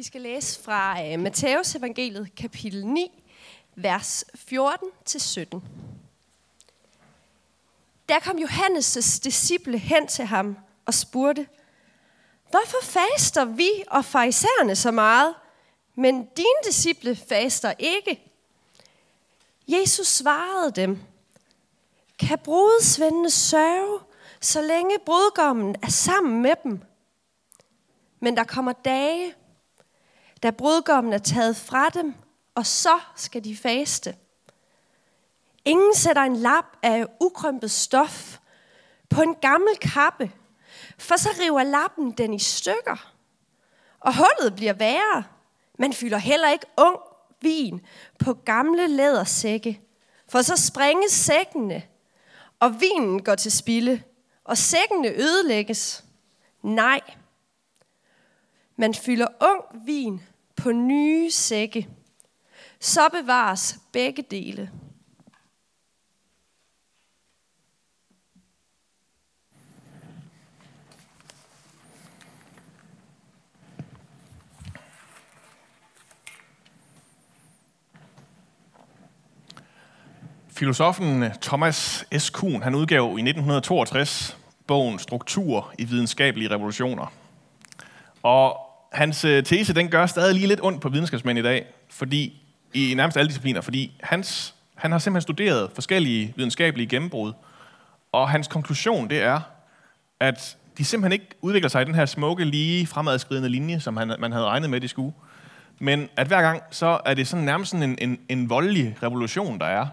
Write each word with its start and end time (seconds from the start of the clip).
Vi 0.00 0.04
skal 0.04 0.20
læse 0.20 0.62
fra 0.62 1.02
uh, 1.02 1.20
Matteus 1.20 1.74
evangeliet, 1.74 2.34
kapitel 2.36 2.86
9, 2.86 3.24
vers 3.74 4.24
14-17. 4.34 5.60
Der 8.08 8.18
kom 8.20 8.38
Johannes' 8.38 9.20
disciple 9.24 9.78
hen 9.78 10.06
til 10.06 10.24
ham 10.24 10.56
og 10.86 10.94
spurgte, 10.94 11.46
Hvorfor 12.50 12.78
faster 12.82 13.44
vi 13.44 13.68
og 13.86 14.04
farisæerne 14.04 14.76
så 14.76 14.90
meget, 14.90 15.34
men 15.94 16.24
dine 16.24 16.60
disciple 16.66 17.16
faster 17.16 17.72
ikke? 17.78 18.32
Jesus 19.68 20.06
svarede 20.06 20.72
dem, 20.72 20.98
Kan 22.18 22.38
brudsvendene 22.38 23.30
sørge, 23.30 24.00
så 24.40 24.62
længe 24.62 24.98
brudgommen 25.06 25.76
er 25.82 25.90
sammen 25.90 26.42
med 26.42 26.54
dem? 26.64 26.80
Men 28.20 28.36
der 28.36 28.44
kommer 28.44 28.72
dage, 28.72 29.34
da 30.42 30.50
brudgommen 30.50 31.12
er 31.12 31.18
taget 31.18 31.56
fra 31.56 31.88
dem, 31.88 32.14
og 32.54 32.66
så 32.66 32.98
skal 33.16 33.44
de 33.44 33.56
faste. 33.56 34.16
Ingen 35.64 35.94
sætter 35.94 36.22
en 36.22 36.36
lap 36.36 36.64
af 36.82 37.06
ukrømpet 37.20 37.70
stof 37.70 38.38
på 39.10 39.22
en 39.22 39.34
gammel 39.34 39.76
kappe, 39.76 40.32
for 40.98 41.16
så 41.16 41.28
river 41.40 41.62
lappen 41.62 42.10
den 42.10 42.34
i 42.34 42.38
stykker. 42.38 43.12
Og 44.00 44.14
hullet 44.16 44.56
bliver 44.56 44.72
værre. 44.72 45.24
Man 45.78 45.92
fylder 45.92 46.18
heller 46.18 46.50
ikke 46.50 46.66
ung 46.76 46.96
vin 47.40 47.80
på 48.18 48.34
gamle 48.34 48.86
lædersække, 48.86 49.80
for 50.28 50.42
så 50.42 50.56
sprænges 50.56 51.12
sækkene, 51.12 51.82
og 52.60 52.80
vinen 52.80 53.24
går 53.24 53.34
til 53.34 53.52
spilde, 53.52 54.02
og 54.44 54.58
sækkene 54.58 55.08
ødelægges. 55.08 56.04
Nej, 56.62 57.00
man 58.76 58.94
fylder 58.94 59.26
ung 59.40 59.86
vin 59.86 60.22
på 60.60 60.72
nye 60.72 61.30
sække. 61.30 61.88
Så 62.80 63.08
bevares 63.08 63.78
begge 63.92 64.24
dele. 64.30 64.70
Filosofen 80.48 81.24
Thomas 81.42 82.04
S. 82.18 82.30
Kuhn, 82.30 82.62
han 82.62 82.74
udgav 82.74 83.04
i 83.04 83.22
1962 83.22 84.38
bogen 84.66 84.98
Struktur 84.98 85.74
i 85.78 85.84
videnskabelige 85.84 86.50
revolutioner. 86.50 87.12
Og 88.22 88.69
hans 88.92 89.24
øh, 89.24 89.44
tese, 89.44 89.74
den 89.74 89.88
gør 89.88 90.06
stadig 90.06 90.34
lige 90.34 90.46
lidt 90.46 90.60
ondt 90.62 90.80
på 90.80 90.88
videnskabsmænd 90.88 91.38
i 91.38 91.42
dag, 91.42 91.66
fordi 91.90 92.42
i 92.74 92.94
nærmest 92.96 93.16
alle 93.16 93.28
discipliner, 93.28 93.60
fordi 93.60 93.92
hans, 94.02 94.54
han 94.74 94.92
har 94.92 94.98
simpelthen 94.98 95.22
studeret 95.22 95.70
forskellige 95.74 96.34
videnskabelige 96.36 96.86
gennembrud, 96.86 97.32
og 98.12 98.30
hans 98.30 98.48
konklusion, 98.48 99.10
det 99.10 99.22
er, 99.22 99.40
at 100.20 100.56
de 100.78 100.84
simpelthen 100.84 101.12
ikke 101.12 101.26
udvikler 101.40 101.68
sig 101.68 101.82
i 101.82 101.84
den 101.84 101.94
her 101.94 102.06
smukke, 102.06 102.44
lige 102.44 102.86
fremadskridende 102.86 103.48
linje, 103.48 103.80
som 103.80 103.96
han, 103.96 104.14
man 104.18 104.32
havde 104.32 104.44
regnet 104.44 104.70
med, 104.70 104.80
de 104.80 104.88
skulle. 104.88 105.12
Men 105.78 106.08
at 106.16 106.26
hver 106.26 106.42
gang, 106.42 106.62
så 106.70 107.00
er 107.04 107.14
det 107.14 107.28
sådan 107.28 107.44
nærmest 107.44 107.70
sådan 107.70 107.90
en, 107.90 107.98
en, 108.00 108.18
en 108.28 108.50
voldelig 108.50 108.96
revolution, 109.02 109.58
der 109.58 109.66
er, 109.66 109.86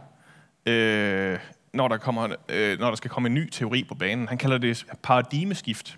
øh, 0.65 1.39
når, 1.73 1.87
der 1.87 1.97
kommer, 1.97 2.27
øh, 2.49 2.79
når 2.79 2.87
der 2.87 2.95
skal 2.95 3.11
komme 3.11 3.27
en 3.27 3.33
ny 3.33 3.49
teori 3.49 3.83
på 3.83 3.95
banen. 3.95 4.27
Han 4.27 4.37
kalder 4.37 4.57
det 4.57 4.85
paradigmeskift. 5.03 5.97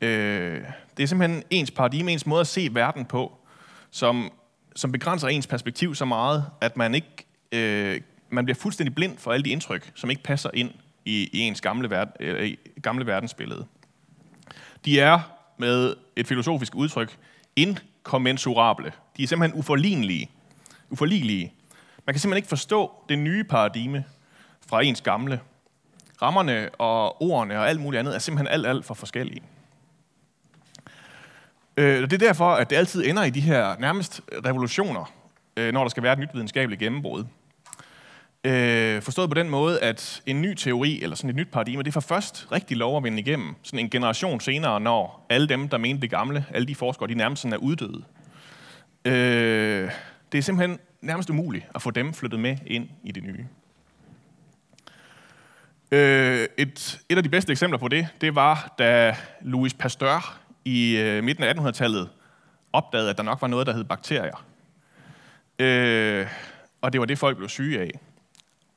Øh, 0.00 0.60
det 0.96 1.02
er 1.02 1.06
simpelthen 1.06 1.42
ens 1.50 1.70
paradigme, 1.70 2.12
ens 2.12 2.26
måde 2.26 2.40
at 2.40 2.46
se 2.46 2.68
verden 2.72 3.04
på, 3.04 3.38
som, 3.90 4.32
som 4.76 4.92
begrænser 4.92 5.28
ens 5.28 5.46
perspektiv 5.46 5.94
så 5.94 6.04
meget, 6.04 6.44
at 6.60 6.76
man 6.76 6.94
ikke 6.94 7.26
øh, 7.52 8.00
man 8.30 8.44
bliver 8.44 8.54
fuldstændig 8.54 8.94
blind 8.94 9.18
for 9.18 9.32
alle 9.32 9.44
de 9.44 9.50
indtryk, 9.50 9.92
som 9.94 10.10
ikke 10.10 10.22
passer 10.22 10.50
ind 10.54 10.70
i, 11.04 11.30
i 11.32 11.40
ens 11.40 11.60
gamle, 11.60 11.90
verd, 11.90 12.08
øh, 12.20 12.46
i 12.46 12.80
gamle 12.82 13.06
verdensbillede. 13.06 13.66
De 14.84 15.00
er 15.00 15.20
med 15.58 15.94
et 16.16 16.26
filosofisk 16.26 16.74
udtryk 16.74 17.16
inkommensurable. 17.56 18.92
De 19.16 19.22
er 19.22 19.26
simpelthen 19.26 19.58
uforlignelige. 19.58 20.30
uforlignelige. 20.90 21.52
Man 22.06 22.14
kan 22.14 22.20
simpelthen 22.20 22.36
ikke 22.36 22.48
forstå 22.48 22.92
det 23.08 23.18
nye 23.18 23.44
paradigme 23.44 24.04
fra 24.68 24.82
ens 24.82 25.00
gamle. 25.00 25.40
Rammerne 26.22 26.68
og 26.78 27.22
ordene 27.22 27.58
og 27.58 27.68
alt 27.68 27.80
muligt 27.80 27.98
andet 27.98 28.14
er 28.14 28.18
simpelthen 28.18 28.54
alt, 28.54 28.66
alt 28.66 28.84
for 28.84 28.94
forskellige. 28.94 29.42
Øh, 31.76 32.00
det 32.00 32.12
er 32.12 32.18
derfor, 32.18 32.50
at 32.50 32.70
det 32.70 32.76
altid 32.76 33.06
ender 33.06 33.24
i 33.24 33.30
de 33.30 33.40
her 33.40 33.76
nærmest 33.78 34.20
revolutioner, 34.46 35.12
øh, 35.56 35.72
når 35.72 35.82
der 35.82 35.88
skal 35.88 36.02
være 36.02 36.12
et 36.12 36.18
nyt 36.18 36.34
videnskabeligt 36.34 36.80
gennembrud. 36.80 37.24
Øh, 38.44 39.02
forstået 39.02 39.30
på 39.30 39.34
den 39.34 39.50
måde, 39.50 39.80
at 39.80 40.22
en 40.26 40.42
ny 40.42 40.54
teori, 40.54 41.02
eller 41.02 41.16
sådan 41.16 41.30
et 41.30 41.36
nyt 41.36 41.50
paradigme, 41.52 41.82
det 41.82 41.92
får 41.92 42.00
først 42.00 42.48
rigtig 42.52 42.76
lov 42.76 42.96
at 42.96 43.04
vinde 43.04 43.18
igennem, 43.18 43.54
sådan 43.62 43.78
en 43.78 43.90
generation 43.90 44.40
senere, 44.40 44.80
når 44.80 45.26
alle 45.28 45.48
dem, 45.48 45.68
der 45.68 45.78
mente 45.78 46.02
det 46.02 46.10
gamle, 46.10 46.44
alle 46.50 46.66
de 46.66 46.74
forskere, 46.74 47.08
de 47.08 47.14
nærmest 47.14 47.42
sådan 47.42 47.52
er 47.52 47.56
uddøde. 47.56 48.04
Øh, 49.04 49.90
det 50.32 50.38
er 50.38 50.42
simpelthen 50.42 50.78
nærmest 51.00 51.30
umuligt 51.30 51.66
at 51.74 51.82
få 51.82 51.90
dem 51.90 52.14
flyttet 52.14 52.40
med 52.40 52.56
ind 52.66 52.88
i 53.04 53.12
det 53.12 53.22
nye. 53.22 53.46
Øh, 55.90 56.48
et, 56.58 57.00
et 57.08 57.16
af 57.16 57.22
de 57.22 57.28
bedste 57.28 57.52
eksempler 57.52 57.78
på 57.78 57.88
det, 57.88 58.08
det 58.20 58.34
var, 58.34 58.74
da 58.78 59.16
Louis 59.42 59.74
Pasteur 59.74 60.38
i 60.66 60.96
øh, 60.96 61.24
midten 61.24 61.44
af 61.44 61.54
1800-tallet 61.54 62.08
opdagede, 62.72 63.10
at 63.10 63.16
der 63.16 63.22
nok 63.22 63.40
var 63.40 63.48
noget, 63.48 63.66
der 63.66 63.72
hed 63.72 63.84
bakterier. 63.84 64.44
Øh, 65.58 66.26
og 66.80 66.92
det 66.92 67.00
var 67.00 67.06
det, 67.06 67.18
folk 67.18 67.36
blev 67.36 67.48
syge 67.48 67.80
af. 67.80 67.90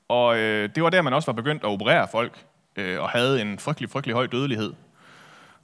Og 0.08 0.38
øh, 0.38 0.70
det 0.76 0.84
var 0.84 0.90
der, 0.90 1.02
man 1.02 1.14
også 1.14 1.26
var 1.26 1.34
begyndt 1.34 1.64
at 1.64 1.70
operere 1.70 2.08
folk, 2.12 2.46
øh, 2.76 3.02
og 3.02 3.10
havde 3.10 3.42
en 3.42 3.60
frygtelig, 3.60 3.90
frygtelig 3.90 4.16
høj 4.16 4.28
dødelighed. 4.28 4.74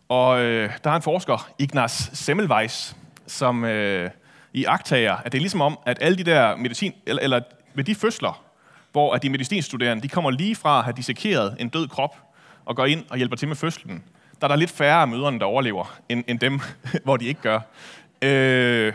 Og 0.09 0.41
øh, 0.41 0.69
der 0.83 0.89
er 0.89 0.95
en 0.95 1.01
forsker, 1.01 1.49
Ignaz 1.59 2.09
Semmelweis, 2.13 2.95
som 3.27 3.65
øh, 3.65 4.09
i 4.53 4.65
agtager, 4.65 5.15
at 5.15 5.31
det 5.31 5.37
er 5.37 5.41
ligesom 5.41 5.61
om, 5.61 5.79
at 5.85 5.97
alle 6.01 6.17
de 6.17 6.23
der 6.23 6.55
medicin, 6.55 6.93
eller, 7.05 7.23
eller 7.23 7.41
med 7.73 7.83
de 7.83 7.95
fødsler, 7.95 8.43
hvor 8.91 9.13
at 9.13 9.23
de 9.23 9.29
medicinstuderende, 9.29 10.03
de 10.03 10.09
kommer 10.09 10.31
lige 10.31 10.55
fra 10.55 10.77
at 10.77 10.83
have 10.83 10.93
dissekeret 10.97 11.55
en 11.59 11.69
død 11.69 11.87
krop, 11.87 12.17
og 12.65 12.75
går 12.75 12.85
ind 12.85 13.05
og 13.09 13.17
hjælper 13.17 13.35
til 13.35 13.47
med 13.47 13.55
fødslen, 13.55 14.03
der 14.41 14.47
er 14.47 14.47
der 14.47 14.55
lidt 14.55 14.71
færre 14.71 15.01
af 15.01 15.07
møderne, 15.07 15.39
der 15.39 15.45
overlever, 15.45 15.99
end, 16.09 16.23
end 16.27 16.39
dem, 16.39 16.59
hvor 17.03 17.17
de 17.17 17.25
ikke 17.25 17.41
gør. 17.41 17.59
Øh, 18.21 18.93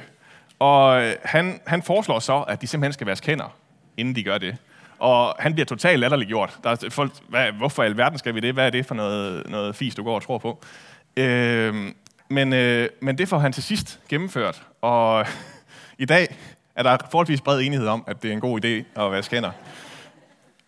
og 0.59 1.13
han, 1.25 1.61
han 1.67 1.83
foreslår 1.83 2.19
så, 2.19 2.41
at 2.41 2.63
de 2.63 2.67
simpelthen 2.67 2.93
skal 2.93 3.07
være 3.07 3.17
hænder, 3.27 3.57
inden 3.97 4.15
de 4.15 4.23
gør 4.23 4.39
det. 4.39 4.57
Og 4.99 5.37
han 5.39 5.53
bliver 5.53 5.67
totalt 5.67 6.01
latterliggjort. 6.01 6.59
Der 6.65 6.71
er 6.71 6.89
folk, 6.91 7.13
hvad, 7.29 7.53
hvorfor 7.53 7.83
i 7.83 7.87
alverden 7.87 8.19
skal 8.19 8.35
vi 8.35 8.41
det? 8.41 8.55
Hvad 8.55 8.67
er 8.67 8.71
det 8.71 8.87
for 8.87 8.95
noget, 8.95 9.51
noget 9.51 9.77
fis, 9.77 9.95
du 9.95 10.03
går 10.03 10.15
og 10.15 10.23
tror 10.23 10.39
på? 10.39 10.63
Øh, 11.17 11.93
men, 12.29 12.53
øh, 12.53 12.89
men 13.01 13.19
det 13.19 13.29
får 13.29 13.39
han 13.39 13.53
til 13.53 13.63
sidst 13.63 14.01
gennemført. 14.09 14.63
Og 14.81 15.27
i 15.99 16.05
dag 16.05 16.37
er 16.77 16.83
der 16.83 16.97
forholdsvis 17.11 17.41
bred 17.41 17.61
enighed 17.61 17.87
om, 17.87 18.05
at 18.07 18.23
det 18.23 18.29
er 18.29 18.33
en 18.33 18.41
god 18.41 18.65
idé 18.65 19.03
at 19.03 19.13
være 19.13 19.23
hænder, 19.31 19.51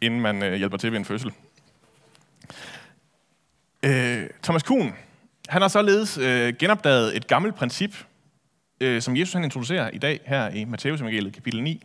inden 0.00 0.20
man 0.20 0.42
øh, 0.42 0.54
hjælper 0.54 0.76
til 0.76 0.92
ved 0.92 0.98
en 0.98 1.04
fødsel. 1.04 1.32
Øh, 3.84 4.30
Thomas 4.42 4.62
Kuhn, 4.62 4.94
han 5.48 5.62
har 5.62 5.68
således 5.68 6.18
øh, 6.18 6.54
genopdaget 6.58 7.16
et 7.16 7.26
gammelt 7.26 7.54
princip, 7.54 8.04
øh, 8.80 9.02
som 9.02 9.16
Jesus 9.16 9.32
han 9.32 9.44
introducerer 9.44 9.90
i 9.90 9.98
dag 9.98 10.20
her 10.24 10.48
i 10.48 10.64
Matteus 10.64 11.00
evangeliet 11.00 11.34
kapitel 11.34 11.62
9. 11.62 11.82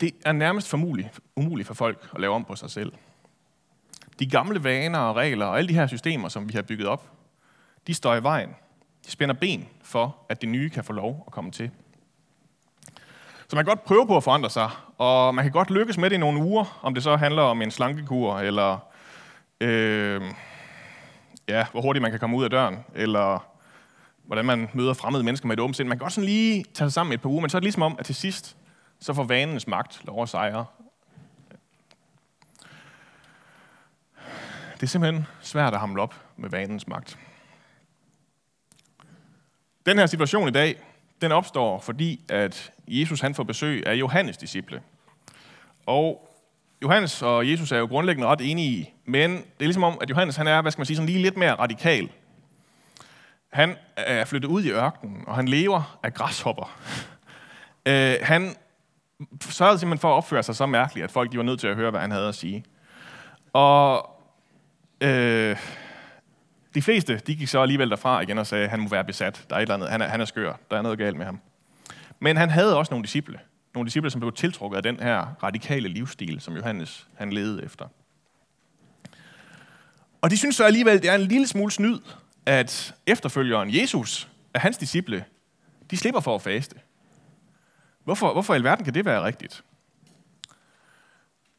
Det 0.00 0.14
er 0.24 0.32
nærmest 0.32 0.68
formuligt, 0.68 1.08
umuligt 1.36 1.66
for 1.66 1.74
folk 1.74 2.10
at 2.14 2.20
lave 2.20 2.34
om 2.34 2.44
på 2.44 2.56
sig 2.56 2.70
selv. 2.70 2.92
De 4.18 4.26
gamle 4.26 4.64
vaner 4.64 4.98
og 4.98 5.16
regler 5.16 5.46
og 5.46 5.58
alle 5.58 5.68
de 5.68 5.74
her 5.74 5.86
systemer, 5.86 6.28
som 6.28 6.48
vi 6.48 6.52
har 6.54 6.62
bygget 6.62 6.88
op, 6.88 7.10
de 7.86 7.94
står 7.94 8.14
i 8.14 8.22
vejen. 8.22 8.50
De 9.06 9.10
spænder 9.10 9.34
ben 9.34 9.68
for, 9.82 10.16
at 10.28 10.40
det 10.40 10.48
nye 10.48 10.70
kan 10.70 10.84
få 10.84 10.92
lov 10.92 11.24
at 11.26 11.32
komme 11.32 11.50
til. 11.50 11.70
Så 13.48 13.56
man 13.56 13.64
kan 13.64 13.70
godt 13.70 13.84
prøve 13.84 14.06
på 14.06 14.16
at 14.16 14.24
forandre 14.24 14.50
sig, 14.50 14.70
og 14.98 15.34
man 15.34 15.44
kan 15.44 15.52
godt 15.52 15.70
lykkes 15.70 15.98
med 15.98 16.10
det 16.10 16.16
i 16.16 16.18
nogle 16.18 16.42
uger, 16.42 16.80
om 16.82 16.94
det 16.94 17.02
så 17.02 17.16
handler 17.16 17.42
om 17.42 17.62
en 17.62 17.70
slankekur, 17.70 18.38
eller 18.38 18.78
øh, 19.60 20.22
ja, 21.48 21.66
hvor 21.72 21.80
hurtigt 21.80 22.02
man 22.02 22.10
kan 22.10 22.20
komme 22.20 22.36
ud 22.36 22.44
af 22.44 22.50
døren, 22.50 22.78
eller 22.94 23.48
hvordan 24.24 24.44
man 24.44 24.68
møder 24.74 24.94
fremmede 24.94 25.24
mennesker 25.24 25.46
med 25.46 25.56
et 25.56 25.60
åbent 25.60 25.76
sind. 25.76 25.88
Man 25.88 25.98
kan 25.98 26.04
godt 26.04 26.12
sådan 26.12 26.28
lige 26.28 26.64
tage 26.74 26.88
sig 26.88 26.92
sammen 26.92 27.12
et 27.12 27.20
par 27.20 27.28
uger, 27.28 27.40
men 27.40 27.50
så 27.50 27.56
er 27.56 27.60
det 27.60 27.64
ligesom 27.64 27.82
om, 27.82 27.96
at 27.98 28.06
til 28.06 28.14
sidst, 28.14 28.56
så 29.00 29.14
får 29.14 29.24
vanens 29.24 29.66
magt 29.66 30.00
lov 30.04 30.22
at 30.22 30.28
sejre. 30.28 30.66
Det 34.74 34.82
er 34.82 34.86
simpelthen 34.86 35.26
svært 35.40 35.74
at 35.74 35.80
hamle 35.80 36.02
op 36.02 36.14
med 36.36 36.50
vanens 36.50 36.88
magt. 36.88 37.18
Den 39.86 39.98
her 39.98 40.06
situation 40.06 40.48
i 40.48 40.50
dag, 40.50 40.76
den 41.20 41.32
opstår, 41.32 41.80
fordi 41.80 42.24
at 42.28 42.72
Jesus 42.88 43.20
han 43.20 43.34
får 43.34 43.42
besøg 43.42 43.86
af 43.86 43.94
Johannes 43.94 44.36
disciple. 44.36 44.82
Og 45.86 46.28
Johannes 46.82 47.22
og 47.22 47.50
Jesus 47.50 47.72
er 47.72 47.78
jo 47.78 47.86
grundlæggende 47.86 48.28
ret 48.28 48.40
enige 48.40 48.68
i, 48.68 48.92
men 49.06 49.30
det 49.30 49.60
er 49.60 49.64
ligesom 49.64 49.84
om, 49.84 49.98
at 50.00 50.10
Johannes 50.10 50.36
han 50.36 50.46
er, 50.46 50.62
hvad 50.62 50.72
skal 50.72 50.80
man 50.80 50.86
sige, 50.86 50.96
sådan 50.96 51.08
lige 51.08 51.22
lidt 51.22 51.36
mere 51.36 51.54
radikal. 51.54 52.10
Han 53.52 53.76
er 53.96 54.24
flyttet 54.24 54.48
ud 54.48 54.62
i 54.62 54.70
ørkenen, 54.70 55.24
og 55.26 55.36
han 55.36 55.48
lever 55.48 55.98
af 56.02 56.14
græshopper. 56.14 56.76
Øh, 57.88 58.14
han 58.22 58.54
sørgede 59.40 59.78
simpelthen 59.78 60.00
for 60.00 60.08
at 60.08 60.16
opføre 60.16 60.42
sig 60.42 60.56
så 60.56 60.66
mærkeligt, 60.66 61.04
at 61.04 61.10
folk 61.10 61.32
de 61.32 61.36
var 61.36 61.42
nødt 61.42 61.60
til 61.60 61.66
at 61.66 61.76
høre, 61.76 61.90
hvad 61.90 62.00
han 62.00 62.10
havde 62.10 62.28
at 62.28 62.34
sige. 62.34 62.64
Og 63.52 64.10
øh, 65.00 65.56
de 66.74 66.82
fleste, 66.82 67.20
de 67.26 67.36
gik 67.36 67.48
så 67.48 67.60
alligevel 67.62 67.90
derfra 67.90 68.20
igen 68.20 68.38
og 68.38 68.46
sagde, 68.46 68.64
at 68.64 68.70
han 68.70 68.80
må 68.80 68.88
være 68.88 69.04
besat. 69.04 69.46
Der 69.50 69.56
er 69.56 69.60
et 69.60 69.62
eller 69.62 69.74
andet. 69.74 69.88
Han 69.88 70.02
er, 70.02 70.06
han 70.06 70.20
er 70.20 70.24
skør. 70.24 70.52
Der 70.70 70.76
er 70.76 70.82
noget 70.82 70.98
galt 70.98 71.16
med 71.16 71.26
ham. 71.26 71.40
Men 72.20 72.36
han 72.36 72.50
havde 72.50 72.76
også 72.76 72.92
nogle 72.92 73.04
disciple. 73.04 73.40
Nogle 73.74 73.86
disciple, 73.86 74.10
som 74.10 74.20
blev 74.20 74.32
tiltrukket 74.32 74.76
af 74.76 74.82
den 74.82 75.00
her 75.00 75.26
radikale 75.42 75.88
livsstil, 75.88 76.40
som 76.40 76.56
Johannes 76.56 77.08
han 77.14 77.32
levede 77.32 77.64
efter. 77.64 77.86
Og 80.20 80.30
de 80.30 80.36
synes 80.36 80.56
så 80.56 80.64
alligevel, 80.64 81.02
det 81.02 81.10
er 81.10 81.14
en 81.14 81.20
lille 81.20 81.46
smule 81.46 81.72
snyd, 81.72 81.98
at 82.46 82.94
efterfølgeren 83.06 83.74
Jesus, 83.74 84.28
af 84.54 84.60
hans 84.60 84.76
disciple, 84.76 85.24
de 85.90 85.96
slipper 85.96 86.20
for 86.20 86.34
at 86.34 86.42
faste. 86.42 86.76
Hvorfor, 88.04 88.32
hvorfor 88.32 88.54
i 88.54 88.56
alverden 88.56 88.84
kan 88.84 88.94
det 88.94 89.04
være 89.04 89.24
rigtigt? 89.24 89.64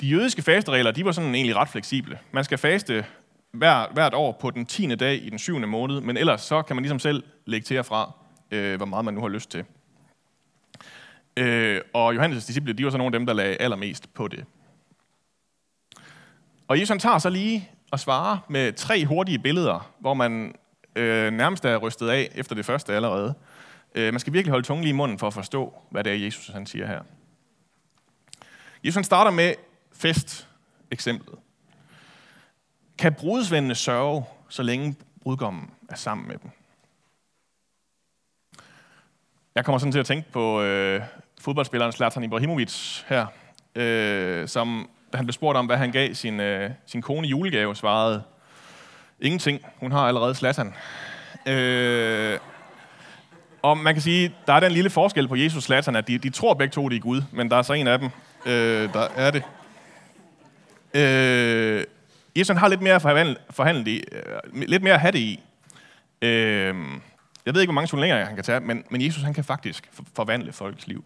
De 0.02 0.08
jødiske 0.08 0.42
fasteregler, 0.42 0.92
de 0.92 1.06
var 1.06 1.12
sådan 1.12 1.36
egentlig 1.36 1.56
ret 1.56 1.70
fleksible. 1.70 2.20
Man 2.32 2.44
skal 2.44 2.58
faste 2.58 3.06
hver, 3.52 3.94
hvert 3.94 4.14
år 4.14 4.32
på 4.32 4.52
den 4.52 4.66
10. 4.66 4.96
dag 4.96 5.24
i 5.26 5.30
den 5.30 5.40
7. 5.40 5.60
måned, 5.60 6.02
men 6.02 6.18
ellers 6.18 6.42
så 6.42 6.62
kan 6.62 6.76
man 6.76 6.84
ligesom 6.84 7.00
selv 7.00 7.24
lægge 7.46 7.66
til 7.66 7.84
fra, 7.84 8.12
øh, 8.52 8.78
hvor 8.78 8.86
meget 8.86 9.06
man 9.06 9.14
nu 9.14 9.22
har 9.22 9.28
lyst 9.28 9.52
til. 9.52 9.66
Øh, 11.38 11.82
og 11.94 12.16
Johannes' 12.16 12.48
disciple, 12.48 12.74
de 12.74 12.86
var 12.86 12.92
så 12.92 12.98
nogle 12.98 13.16
af 13.16 13.20
dem, 13.20 13.26
der 13.26 13.34
lagde 13.34 13.62
allermest 13.62 14.14
på 14.14 14.28
det. 14.28 14.46
Og 16.68 16.80
Jesus 16.80 16.90
han 16.90 17.00
tager 17.00 17.18
så 17.18 17.30
lige 17.30 17.70
og 17.92 18.00
svarer 18.00 18.38
med 18.50 18.74
tre 18.74 19.06
hurtige 19.06 19.40
billeder, 19.40 19.92
hvor 20.00 20.14
man 20.14 20.56
øh, 20.96 21.32
nærmest 21.34 21.66
er 21.66 21.78
rystet 21.78 22.10
af 22.10 22.32
efter 22.36 22.56
det 22.56 22.66
første 22.66 22.94
allerede. 22.94 23.34
Øh, 23.96 24.14
man 24.14 24.20
skal 24.20 24.34
virkelig 24.34 24.52
holde 24.52 24.68
tungen 24.68 24.84
lige 24.84 24.90
i 24.90 24.96
munden 24.96 25.20
for 25.20 25.28
at 25.28 25.34
forstå, 25.34 25.74
hvad 25.90 26.04
det 26.04 26.12
er, 26.12 26.26
Jesus 26.26 26.48
han 26.48 26.66
siger 26.66 26.88
her. 26.88 27.02
Jesus 28.84 28.96
han 28.96 29.04
starter 29.04 29.32
med 29.32 29.54
fest-eksemplet. 29.94 31.36
Kan 32.98 33.14
brudsvendene 33.14 33.76
sørge, 33.76 34.26
så 34.50 34.64
længe 34.64 34.96
brudgommen 35.22 35.72
er 35.90 35.96
sammen 35.96 36.28
med 36.28 36.38
dem? 36.38 36.52
Jeg 39.56 39.66
kommer 39.66 39.80
sådan 39.80 39.92
til 39.92 40.00
at 40.00 40.06
tænke 40.06 40.32
på 40.32 40.62
øh, 40.62 41.02
fodboldspilleren 41.42 41.92
Zlatan 41.92 42.24
Ibrahimovic 42.24 43.04
her, 43.08 43.26
øh, 43.76 44.48
som 44.48 44.90
da 45.12 45.18
han 45.18 45.26
blev 45.26 45.34
spurgt 45.34 45.58
om, 45.58 45.66
hvad 45.66 45.78
han 45.78 45.92
gav 45.92 46.14
sin, 46.14 46.40
øh, 46.40 46.72
sin 46.86 47.02
kone 47.02 47.28
i 47.28 47.30
julegave, 47.30 47.76
svarede, 47.76 48.24
ingenting, 49.20 49.62
hun 49.78 49.92
har 49.92 50.08
allerede 50.08 50.36
Slatan. 50.36 50.74
Øh, 51.48 52.40
og 53.62 53.78
man 53.78 53.94
kan 53.94 54.02
sige, 54.02 54.36
der 54.48 54.54
er 54.54 54.60
den 54.60 54.72
lille 54.72 54.90
forskel 54.90 55.28
på 55.28 55.36
Jesus 55.36 55.64
Slatan, 55.64 55.96
at 55.96 56.08
de, 56.08 56.18
de 56.18 56.30
tror 56.30 56.54
begge 56.54 56.72
to, 56.72 56.90
det 56.90 56.96
er 56.96 57.00
Gud, 57.00 57.22
men 57.32 57.50
der 57.50 57.58
er 57.58 57.62
så 57.62 57.74
en 57.74 57.88
af 57.88 58.00
dem, 58.00 58.10
øh, 58.46 58.94
der 58.94 59.08
er 59.16 59.32
det. 59.32 59.44
Øh, 60.94 61.84
Jesus 62.36 62.58
har 62.58 62.68
lidt 62.68 62.82
mere 62.82 63.00
forhandle, 63.00 63.36
forhandlet 63.50 63.88
i, 63.88 64.04
øh, 64.12 64.62
lidt 64.68 64.84
mere 64.84 64.94
at 64.94 65.00
have 65.00 65.12
det 65.12 65.20
i. 65.20 65.44
Øh, 66.22 66.76
jeg 67.46 67.54
ved 67.54 67.62
ikke, 67.62 67.72
hvor 67.72 67.74
mange 67.82 67.88
turneringer 67.88 68.26
han 68.26 68.36
kan 68.36 68.44
tage, 68.44 68.60
men, 68.60 68.84
men 68.90 69.02
Jesus 69.02 69.24
han 69.24 69.34
kan 69.34 69.44
faktisk 69.44 69.90
forvandle 70.16 70.54
folks 70.54 70.88
liv. 70.88 71.06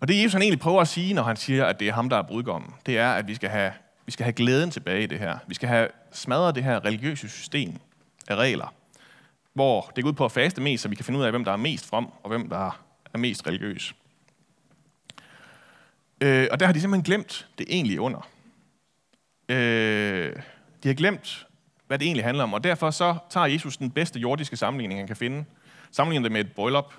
Og 0.00 0.08
det 0.08 0.22
Jesus 0.22 0.32
han 0.32 0.42
egentlig 0.42 0.60
prøver 0.60 0.80
at 0.80 0.88
sige, 0.88 1.14
når 1.14 1.22
han 1.22 1.36
siger, 1.36 1.66
at 1.66 1.80
det 1.80 1.88
er 1.88 1.92
ham, 1.92 2.08
der 2.08 2.16
er 2.16 2.22
brudgommen, 2.22 2.74
det 2.86 2.98
er, 2.98 3.10
at 3.10 3.28
vi 3.28 3.34
skal 3.34 3.50
have, 3.50 3.72
vi 4.06 4.12
skal 4.12 4.24
have 4.24 4.32
glæden 4.32 4.70
tilbage 4.70 5.02
i 5.02 5.06
det 5.06 5.18
her. 5.18 5.38
Vi 5.46 5.54
skal 5.54 5.68
have 5.68 5.88
smadret 6.12 6.54
det 6.54 6.64
her 6.64 6.84
religiøse 6.84 7.28
system 7.28 7.74
af 8.28 8.36
regler, 8.36 8.74
hvor 9.52 9.92
det 9.96 10.04
går 10.04 10.10
ud 10.10 10.14
på 10.14 10.24
at 10.24 10.32
faste 10.32 10.60
mest, 10.60 10.82
så 10.82 10.88
vi 10.88 10.94
kan 10.94 11.04
finde 11.04 11.20
ud 11.20 11.24
af, 11.24 11.32
hvem 11.32 11.44
der 11.44 11.52
er 11.52 11.56
mest 11.56 11.86
from, 11.86 12.12
og 12.22 12.28
hvem 12.28 12.48
der 12.48 12.80
er 13.14 13.18
mest 13.18 13.46
religiøs. 13.46 13.94
Øh, 16.20 16.48
og 16.50 16.60
der 16.60 16.66
har 16.66 16.72
de 16.72 16.80
simpelthen 16.80 17.04
glemt 17.04 17.48
det 17.58 17.66
egentlige 17.70 18.00
under. 18.00 18.28
Øh, 19.48 20.36
de 20.82 20.88
har 20.88 20.94
glemt, 20.94 21.46
hvad 21.86 21.98
det 21.98 22.06
egentlig 22.06 22.24
handler 22.24 22.44
om, 22.44 22.54
og 22.54 22.64
derfor 22.64 22.90
så 22.90 23.16
tager 23.30 23.46
Jesus 23.46 23.76
den 23.76 23.90
bedste 23.90 24.20
jordiske 24.20 24.56
sammenligning, 24.56 25.00
han 25.00 25.06
kan 25.06 25.16
finde. 25.16 25.44
Sammenligner 25.90 26.22
det 26.22 26.32
med 26.32 26.40
et 26.40 26.52
bryllup, 26.52 26.94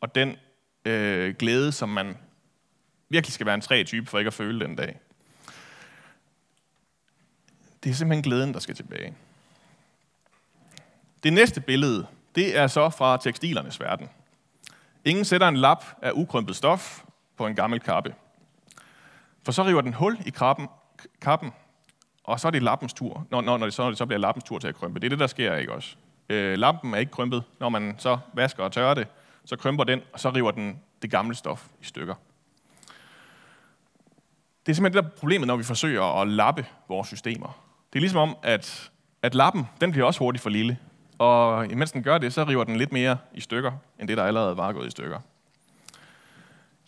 og 0.00 0.14
den 0.14 0.36
øh, 0.84 1.34
glæde, 1.34 1.72
som 1.72 1.88
man 1.88 2.16
virkelig 3.08 3.32
skal 3.32 3.46
være 3.46 3.54
en 3.54 3.60
træ 3.60 3.82
type 3.82 4.06
for 4.06 4.18
ikke 4.18 4.28
at 4.28 4.34
føle 4.34 4.60
den 4.60 4.76
dag. 4.76 5.00
Det 7.84 7.90
er 7.90 7.94
simpelthen 7.94 8.22
glæden, 8.22 8.54
der 8.54 8.60
skal 8.60 8.74
tilbage. 8.74 9.14
Det 11.22 11.32
næste 11.32 11.60
billede, 11.60 12.06
det 12.34 12.56
er 12.56 12.66
så 12.66 12.90
fra 12.90 13.16
tekstilernes 13.16 13.80
verden. 13.80 14.08
Ingen 15.04 15.24
sætter 15.24 15.48
en 15.48 15.56
lap 15.56 15.84
af 16.02 16.12
ukrømpet 16.14 16.56
stof 16.56 17.02
på 17.36 17.46
en 17.46 17.54
gammel 17.54 17.80
kappe. 17.80 18.14
For 19.42 19.52
så 19.52 19.64
river 19.64 19.80
den 19.80 19.94
hul 19.94 20.18
i 20.26 20.30
kappen, 20.30 20.68
kappen 21.20 21.52
og 22.28 22.40
så 22.40 22.48
er 22.48 22.50
det 22.50 22.62
lappens 22.62 22.92
tur, 22.92 23.26
når, 23.30 23.40
når, 23.40 23.58
når, 23.58 23.66
det, 23.66 23.74
så, 23.74 23.82
når 23.82 23.88
det 23.90 23.98
så 23.98 24.06
bliver 24.06 24.18
lappens 24.18 24.44
tur 24.44 24.58
til 24.58 24.68
at 24.68 24.74
krympe. 24.74 25.00
Det 25.00 25.06
er 25.06 25.08
det, 25.08 25.18
der 25.18 25.26
sker, 25.26 25.54
ikke 25.54 25.72
også? 25.72 25.96
Øh, 26.28 26.58
lampen 26.58 26.94
er 26.94 26.98
ikke 26.98 27.12
krympet. 27.12 27.44
Når 27.60 27.68
man 27.68 27.94
så 27.98 28.18
vasker 28.32 28.64
og 28.64 28.72
tørrer 28.72 28.94
det, 28.94 29.06
så 29.44 29.56
krymper 29.56 29.84
den, 29.84 30.00
og 30.12 30.20
så 30.20 30.30
river 30.30 30.50
den 30.50 30.80
det 31.02 31.10
gamle 31.10 31.34
stof 31.34 31.66
i 31.80 31.84
stykker. 31.84 32.14
Det 34.68 34.72
er 34.72 34.74
simpelthen 34.74 35.04
det 35.04 35.10
der 35.10 35.16
problemet, 35.18 35.46
når 35.46 35.56
vi 35.56 35.62
forsøger 35.64 36.20
at 36.20 36.28
lappe 36.28 36.66
vores 36.88 37.08
systemer. 37.08 37.64
Det 37.92 37.98
er 37.98 38.00
ligesom 38.00 38.18
om, 38.18 38.36
at, 38.42 38.90
at 39.22 39.34
lappen, 39.34 39.64
den 39.80 39.90
bliver 39.90 40.06
også 40.06 40.18
hurtigt 40.18 40.42
for 40.42 40.50
lille. 40.50 40.78
Og 41.18 41.72
imens 41.72 41.92
den 41.92 42.02
gør 42.02 42.18
det, 42.18 42.32
så 42.32 42.44
river 42.44 42.64
den 42.64 42.76
lidt 42.76 42.92
mere 42.92 43.18
i 43.34 43.40
stykker, 43.40 43.72
end 44.00 44.08
det, 44.08 44.16
der 44.16 44.24
allerede 44.24 44.56
var 44.56 44.72
gået 44.72 44.86
i 44.86 44.90
stykker. 44.90 45.20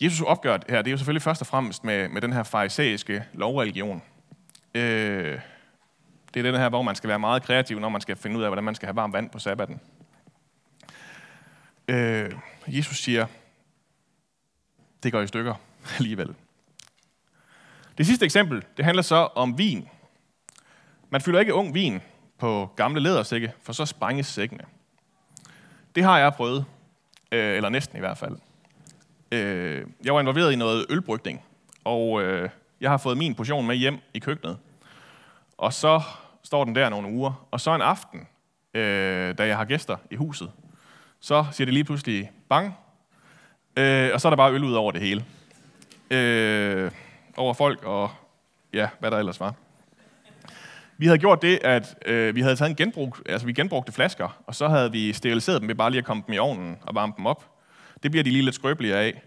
Jesus 0.00 0.20
opgør 0.20 0.56
det 0.56 0.70
her, 0.70 0.82
det 0.82 0.90
er 0.90 0.90
jo 0.90 0.96
selvfølgelig 0.96 1.22
først 1.22 1.40
og 1.40 1.46
fremmest 1.46 1.84
med, 1.84 2.08
med 2.08 2.20
den 2.20 2.32
her 2.32 2.42
farisæiske 2.42 3.24
lovreligion. 3.32 4.02
Øh, 4.74 5.40
det 6.34 6.46
er 6.46 6.50
den 6.50 6.60
her, 6.60 6.68
hvor 6.68 6.82
man 6.82 6.94
skal 6.94 7.08
være 7.08 7.18
meget 7.18 7.42
kreativ, 7.42 7.78
når 7.78 7.88
man 7.88 8.00
skal 8.00 8.16
finde 8.16 8.38
ud 8.38 8.42
af, 8.42 8.48
hvordan 8.48 8.64
man 8.64 8.74
skal 8.74 8.86
have 8.86 8.96
varmt 8.96 9.12
vand 9.12 9.30
på 9.30 9.38
sabbaten. 9.38 9.80
Øh, 11.88 12.32
Jesus 12.66 12.98
siger, 12.98 13.26
det 15.02 15.12
går 15.12 15.20
i 15.20 15.26
stykker 15.26 15.54
alligevel. 15.98 16.34
Det 18.00 18.06
sidste 18.06 18.25
eksempel, 18.25 18.64
det 18.76 18.85
handler 18.85 19.02
så 19.02 19.29
om 19.35 19.58
vin. 19.58 19.88
Man 21.11 21.20
fylder 21.20 21.41
ikke 21.41 21.55
ung 21.55 21.75
vin 21.75 22.00
på 22.38 22.70
gamle 22.76 23.00
lædersække, 23.00 23.52
for 23.62 23.73
så 23.73 23.87
sprænges 23.87 24.26
sækkene. 24.26 24.64
Det 25.94 26.05
har 26.05 26.19
jeg 26.19 26.35
prøvet, 26.35 26.64
øh, 27.32 27.56
eller 27.56 27.69
næsten 27.69 27.97
i 27.97 28.00
hvert 28.00 28.19
fald. 28.19 28.37
Øh, 29.33 29.87
jeg 30.04 30.14
var 30.14 30.21
involveret 30.21 30.52
i 30.52 30.57
noget 30.57 30.87
ølbrygning, 30.90 31.42
og 31.85 32.23
øh, 32.23 32.50
jeg 32.80 32.90
har 32.90 32.99
fået 32.99 33.19
min 33.19 33.35
portion 33.35 33.66
med 33.66 33.76
hjem 33.76 33.99
i 34.14 34.19
køkkenet. 34.19 34.59
Og 35.59 35.73
så 35.73 36.02
står 36.42 36.64
den 36.64 36.75
der 36.75 36.88
nogle 36.88 37.09
uger. 37.09 37.47
Og 37.50 37.61
så 37.61 37.75
en 37.75 37.83
aften, 37.83 38.28
øh, 38.75 39.38
da 39.38 39.47
jeg 39.47 39.57
har 39.57 39.64
gæster 39.64 39.97
i 40.11 40.16
huset, 40.16 40.50
så 41.21 41.47
siger 41.52 41.64
det 41.64 41.75
lige 41.75 41.85
pludselig 41.85 42.30
bang, 42.49 42.75
øh, 43.76 44.11
og 44.14 44.21
så 44.21 44.28
er 44.28 44.30
der 44.30 44.37
bare 44.37 44.52
øl 44.52 44.64
ud 44.64 44.75
over 44.75 44.92
det 44.92 45.00
hele. 45.00 45.25
Øh, 46.11 46.90
over 47.37 47.54
folk 47.54 47.82
og 47.84 48.10
ja, 48.72 48.88
hvad 48.99 49.10
der 49.10 49.18
ellers 49.18 49.40
var. 49.40 49.54
Vi 50.99 51.06
havde 51.06 51.18
gjort 51.18 51.42
det, 51.42 51.58
at 51.64 51.94
øh, 52.06 52.34
vi 52.34 52.40
havde 52.40 52.56
taget 52.56 52.70
en 52.70 52.76
genbrug, 52.76 53.16
altså 53.26 53.46
vi 53.46 53.52
genbrugte 53.52 53.92
flasker, 53.92 54.42
og 54.46 54.54
så 54.54 54.68
havde 54.68 54.92
vi 54.92 55.12
steriliseret 55.12 55.60
dem 55.60 55.68
ved 55.68 55.75
bare 55.75 55.90
lige 55.90 55.99
at 55.99 56.04
komme 56.04 56.22
dem 56.26 56.34
i 56.34 56.38
ovnen 56.38 56.78
og 56.82 56.94
varme 56.94 57.12
dem 57.16 57.26
op. 57.26 57.50
Det 58.02 58.10
bliver 58.10 58.25
de 58.25 58.30
lige 58.30 58.42
lidt 58.42 58.54
skrøbelige 58.54 58.96
af. 58.96 59.22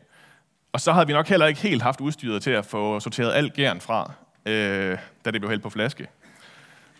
Og 0.74 0.81
så 0.81 0.91
havde 0.91 1.07
vi 1.07 1.13
nok 1.13 1.27
heller 1.27 1.45
ikke 1.45 1.62
helt 1.62 1.81
haft 1.81 2.01
udstyret 2.01 2.43
til 2.43 2.51
at 2.51 2.65
få 2.65 3.00
sorteret 3.00 3.33
alt 3.33 3.53
gæren 3.53 3.81
fra, 3.81 4.12
øh, 4.45 4.98
da 5.25 5.31
det 5.31 5.41
blev 5.41 5.50
hældt 5.50 5.63
på 5.63 5.69
flaske. 5.69 6.07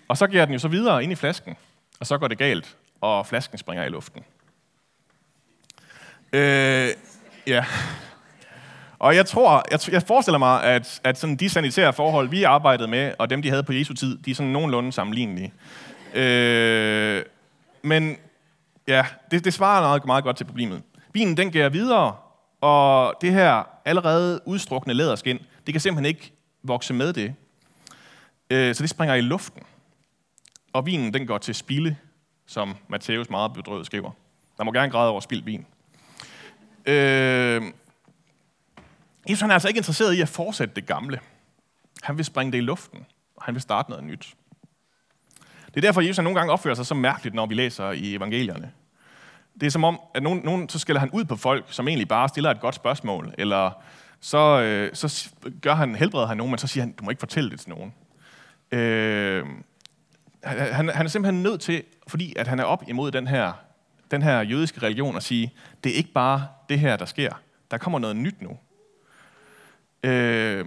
Og 0.07 0.17
så 0.17 0.27
giver 0.27 0.45
den 0.45 0.53
jo 0.53 0.60
så 0.60 0.67
videre 0.67 1.03
ind 1.03 1.12
i 1.12 1.15
flasken, 1.15 1.55
og 2.00 2.07
så 2.07 2.17
går 2.17 2.27
det 2.27 2.38
galt, 2.38 2.77
og 3.01 3.27
flasken 3.27 3.57
springer 3.57 3.86
i 3.86 3.89
luften. 3.89 4.24
Øh, 6.33 6.89
ja. 7.48 7.65
Og 9.03 9.15
jeg 9.15 9.25
tror, 9.25 9.63
jeg, 9.72 9.79
jeg 9.91 10.03
forestiller 10.03 10.38
mig, 10.38 10.63
at, 10.63 11.01
at 11.03 11.17
sådan 11.17 11.36
de 11.36 11.50
sanitære 11.50 11.93
forhold, 11.93 12.29
vi 12.29 12.43
arbejdede 12.43 12.88
med, 12.88 13.13
og 13.19 13.29
dem, 13.29 13.41
de 13.41 13.50
havde 13.50 13.63
på 13.63 13.74
Jesu 13.74 13.93
tid, 13.93 14.17
de 14.17 14.31
er 14.31 14.36
sådan 14.36 14.51
nogenlunde 14.51 14.91
sammenlignelige. 14.91 15.53
Øh, 16.13 17.24
men 17.81 18.17
ja, 18.88 19.05
det, 19.31 19.45
det 19.45 19.53
svarer 19.53 19.81
meget, 19.81 20.05
meget 20.05 20.24
godt 20.24 20.38
til 20.38 20.45
problemet. 20.45 20.81
Vinen, 21.13 21.38
den 21.38 21.51
gærer 21.51 21.69
videre, 21.69 22.15
og 22.62 23.13
det 23.22 23.31
her 23.31 23.63
allerede 23.86 24.39
udstrukne 24.45 24.93
læderskin, 24.93 25.39
det 25.65 25.74
kan 25.74 25.81
simpelthen 25.81 26.05
ikke 26.05 26.33
vokse 26.63 26.93
med 26.93 27.13
det. 27.13 27.36
Øh, 28.50 28.75
så 28.75 28.83
det 28.83 28.89
springer 28.89 29.15
i 29.15 29.22
luften. 29.22 29.62
Og 30.74 30.86
vinen, 30.86 31.13
den 31.13 31.27
går 31.27 31.38
til 31.38 31.55
spilde, 31.55 31.95
som 32.45 32.75
Matthæus 32.88 33.29
meget 33.29 33.53
bedrøvet 33.53 33.86
skriver. 33.86 34.12
Man 34.57 34.65
må 34.65 34.72
gerne 34.72 34.91
græde 34.91 35.10
over 35.10 35.19
spildt 35.19 35.45
vin. 35.45 35.65
Øh, 36.86 37.62
Jesus 39.30 39.42
han 39.42 39.50
er 39.50 39.53
altså 39.53 39.68
ikke 39.68 39.77
interesseret 39.77 40.13
i 40.13 40.22
at 40.22 40.30
fortsætte 40.30 40.75
det 40.75 40.86
gamle. 40.86 41.20
Han 42.03 42.18
vil 42.18 42.25
springe 42.25 42.51
det 42.51 42.58
i 42.58 42.62
luften, 42.62 43.06
og 43.36 43.44
han 43.44 43.53
vil 43.53 43.62
starte 43.62 43.89
noget 43.89 44.06
nyt. 44.06 44.36
Det 45.68 45.77
er 45.77 45.82
derfor, 45.82 46.01
Jesus 46.01 46.24
nogle 46.24 46.39
gange 46.39 46.53
opfører 46.53 46.75
sig 46.75 46.86
så 46.86 46.96
mærkeligt, 46.96 47.36
når 47.36 47.46
vi 47.46 47.53
læser 47.53 47.92
i 47.92 48.15
evangelierne. 48.15 48.72
Det 49.60 49.65
er 49.65 49.72
som 49.72 49.84
om, 49.84 50.00
at 50.15 50.24
nogen, 50.24 50.42
nogen 50.44 50.70
så 50.70 50.80
skælder 50.80 51.00
han 51.00 51.10
ud 51.10 51.25
på 51.25 51.36
folk, 51.36 51.65
som 51.70 51.88
egentlig 51.88 52.08
bare 52.08 52.30
stiller 52.30 52.51
et 52.51 52.60
godt 52.60 52.75
spørgsmål, 52.75 53.34
eller 53.38 53.72
så, 54.20 54.62
øh, 54.62 54.89
så 54.94 55.30
gør 55.62 55.75
han, 55.75 55.96
helbreder 55.96 56.27
han 56.27 56.38
nogen, 56.38 56.51
men 56.51 56.58
så 56.58 56.68
siger 56.68 56.84
han, 56.84 56.92
du 56.92 57.03
må 57.03 57.10
ikke 57.10 57.20
fortælle 57.20 57.50
det 57.50 57.60
til 57.60 57.70
nogen. 57.70 57.94
Øh, 58.72 59.46
han, 60.44 60.89
han 60.89 61.06
er 61.06 61.10
simpelthen 61.10 61.44
nødt 61.44 61.62
til, 61.62 61.84
fordi 62.08 62.34
at 62.36 62.48
han 62.48 62.60
er 62.60 62.63
op 62.63 62.84
imod 62.88 63.12
den 63.12 63.27
her, 63.27 63.53
den 64.12 64.22
her 64.22 64.42
jødiske 64.42 64.82
religion, 64.82 65.15
at 65.15 65.24
sige, 65.24 65.53
det 65.84 65.92
er 65.92 65.96
ikke 65.96 66.12
bare 66.12 66.48
det 66.70 66.80
her, 66.80 66.98
der 66.98 67.06
sker. 67.06 67.42
Der 67.72 67.77
kommer 67.77 68.00
noget 68.00 68.15
nyt 68.15 68.42
nu. 68.42 68.58
Øh, 70.03 70.65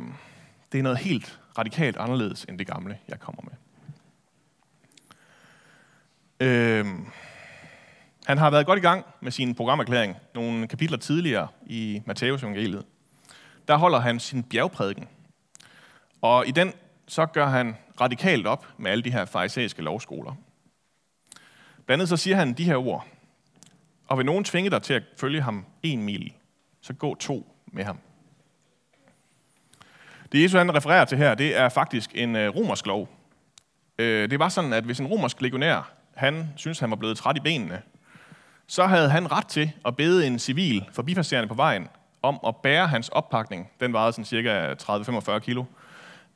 det 0.72 0.78
er 0.78 0.82
noget 0.82 0.98
helt 0.98 1.40
radikalt 1.58 1.96
anderledes 1.96 2.44
end 2.48 2.58
det 2.58 2.66
gamle, 2.66 2.98
jeg 3.08 3.20
kommer 3.20 3.42
med. 3.42 3.52
Øh, 6.40 6.86
han 8.26 8.38
har 8.38 8.50
været 8.50 8.66
godt 8.66 8.78
i 8.78 8.82
gang 8.82 9.04
med 9.20 9.32
sin 9.32 9.54
programerklæring 9.54 10.16
nogle 10.34 10.66
kapitler 10.68 10.98
tidligere 10.98 11.48
i 11.66 12.02
Matteus 12.06 12.42
evangeliet. 12.42 12.84
Der 13.68 13.76
holder 13.76 13.98
han 13.98 14.20
sin 14.20 14.42
bjergprædiken. 14.42 15.08
Og 16.22 16.48
i 16.48 16.50
den 16.50 16.72
så 17.06 17.26
gør 17.26 17.46
han 17.46 17.76
radikalt 18.00 18.46
op 18.46 18.66
med 18.78 18.90
alle 18.90 19.04
de 19.04 19.12
her 19.12 19.24
farisæiske 19.24 19.82
lovskoler. 19.82 20.34
Blandt 21.86 21.90
andet 21.90 22.08
så 22.08 22.16
siger 22.16 22.36
han 22.36 22.52
de 22.52 22.64
her 22.64 22.76
ord. 22.76 23.06
Og 24.06 24.18
vil 24.18 24.26
nogen 24.26 24.44
tvinge 24.44 24.70
dig 24.70 24.82
til 24.82 24.94
at 24.94 25.02
følge 25.16 25.42
ham 25.42 25.64
en 25.82 26.02
mil, 26.02 26.32
så 26.80 26.92
gå 26.92 27.14
to 27.14 27.56
med 27.66 27.84
ham. 27.84 27.98
Det 30.32 30.42
Jesus 30.42 30.58
han 30.58 30.74
refererer 30.74 31.04
til 31.04 31.18
her, 31.18 31.34
det 31.34 31.56
er 31.56 31.68
faktisk 31.68 32.10
en 32.14 32.36
øh, 32.36 32.56
romersk 32.56 32.86
lov. 32.86 33.08
Øh, 33.98 34.30
det 34.30 34.38
var 34.38 34.48
sådan, 34.48 34.72
at 34.72 34.84
hvis 34.84 34.98
en 34.98 35.06
romersk 35.06 35.40
legionær, 35.40 35.90
han 36.14 36.52
synes 36.56 36.78
han 36.78 36.90
var 36.90 36.96
blevet 36.96 37.16
træt 37.16 37.36
i 37.36 37.40
benene, 37.40 37.82
så 38.66 38.86
havde 38.86 39.10
han 39.10 39.32
ret 39.32 39.46
til 39.46 39.72
at 39.86 39.96
bede 39.96 40.26
en 40.26 40.38
civil 40.38 40.84
forbipasserende 40.92 41.48
på 41.48 41.54
vejen 41.54 41.88
om 42.22 42.40
at 42.46 42.56
bære 42.56 42.86
hans 42.86 43.08
oppakning. 43.08 43.70
Den 43.80 43.92
vejede 43.92 44.12
sådan 44.12 44.24
cirka 44.24 44.74
30-45 44.74 45.38
kilo. 45.38 45.64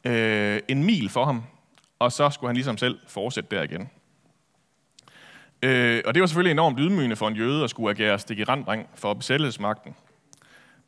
Øh, 0.04 0.60
en 0.68 0.84
mil 0.84 1.08
for 1.08 1.24
ham, 1.24 1.44
og 1.98 2.12
så 2.12 2.30
skulle 2.30 2.48
han 2.48 2.56
ligesom 2.56 2.78
selv 2.78 2.98
fortsætte 3.06 3.56
der 3.56 3.62
igen. 3.62 3.90
Øh, 5.62 6.02
og 6.06 6.14
det 6.14 6.20
var 6.20 6.26
selvfølgelig 6.26 6.52
enormt 6.52 6.78
ydmygende 6.80 7.16
for 7.16 7.28
en 7.28 7.36
jøde 7.36 7.64
at 7.64 7.70
skulle 7.70 7.90
agere 7.90 8.18
stik 8.18 8.38
i 8.38 8.44
randring 8.44 8.88
for 8.94 9.14
besættelsesmagten. 9.14 9.94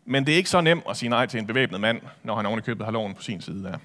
Men 0.04 0.26
det 0.26 0.32
er 0.32 0.36
ikke 0.36 0.50
så 0.50 0.60
nemt 0.60 0.84
at 0.90 0.96
sige 0.96 1.08
nej 1.08 1.26
til 1.26 1.40
en 1.40 1.46
bevæbnet 1.46 1.80
mand, 1.80 2.00
når 2.22 2.36
han 2.36 2.46
ovenikøbet 2.46 2.84
har 2.84 2.92
loven 2.92 3.14
på 3.14 3.22
sin 3.22 3.40
side 3.40 3.64
der. 3.64 3.78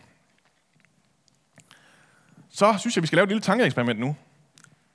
Så 2.50 2.76
synes 2.80 2.96
jeg, 2.96 3.02
vi 3.02 3.08
skal 3.08 3.16
lave 3.18 3.24
et 3.24 3.30
lille 3.30 3.42
tankeeksperiment 3.42 4.00
nu. 4.00 4.16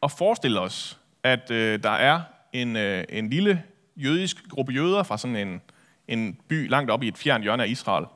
Og 0.00 0.10
forestille 0.10 0.60
os, 0.60 0.98
at 1.22 1.50
øh, 1.50 1.82
der 1.82 1.90
er 1.90 2.20
en, 2.52 2.76
øh, 2.76 3.04
en 3.08 3.30
lille 3.30 3.62
jødisk 3.96 4.48
gruppe 4.48 4.72
jøder 4.72 5.02
fra 5.02 5.18
sådan 5.18 5.36
en, 5.36 5.60
en 6.08 6.38
by 6.48 6.68
langt 6.68 6.90
oppe 6.90 7.06
i 7.06 7.08
et 7.08 7.18
fjern 7.18 7.42
hjørne 7.42 7.62
af 7.62 7.68
Israel, 7.68 8.06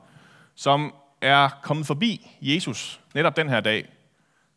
som 0.55 0.93
er 1.21 1.49
kommet 1.61 1.87
forbi 1.87 2.27
Jesus 2.41 2.99
netop 3.15 3.37
den 3.37 3.49
her 3.49 3.59
dag. 3.59 3.89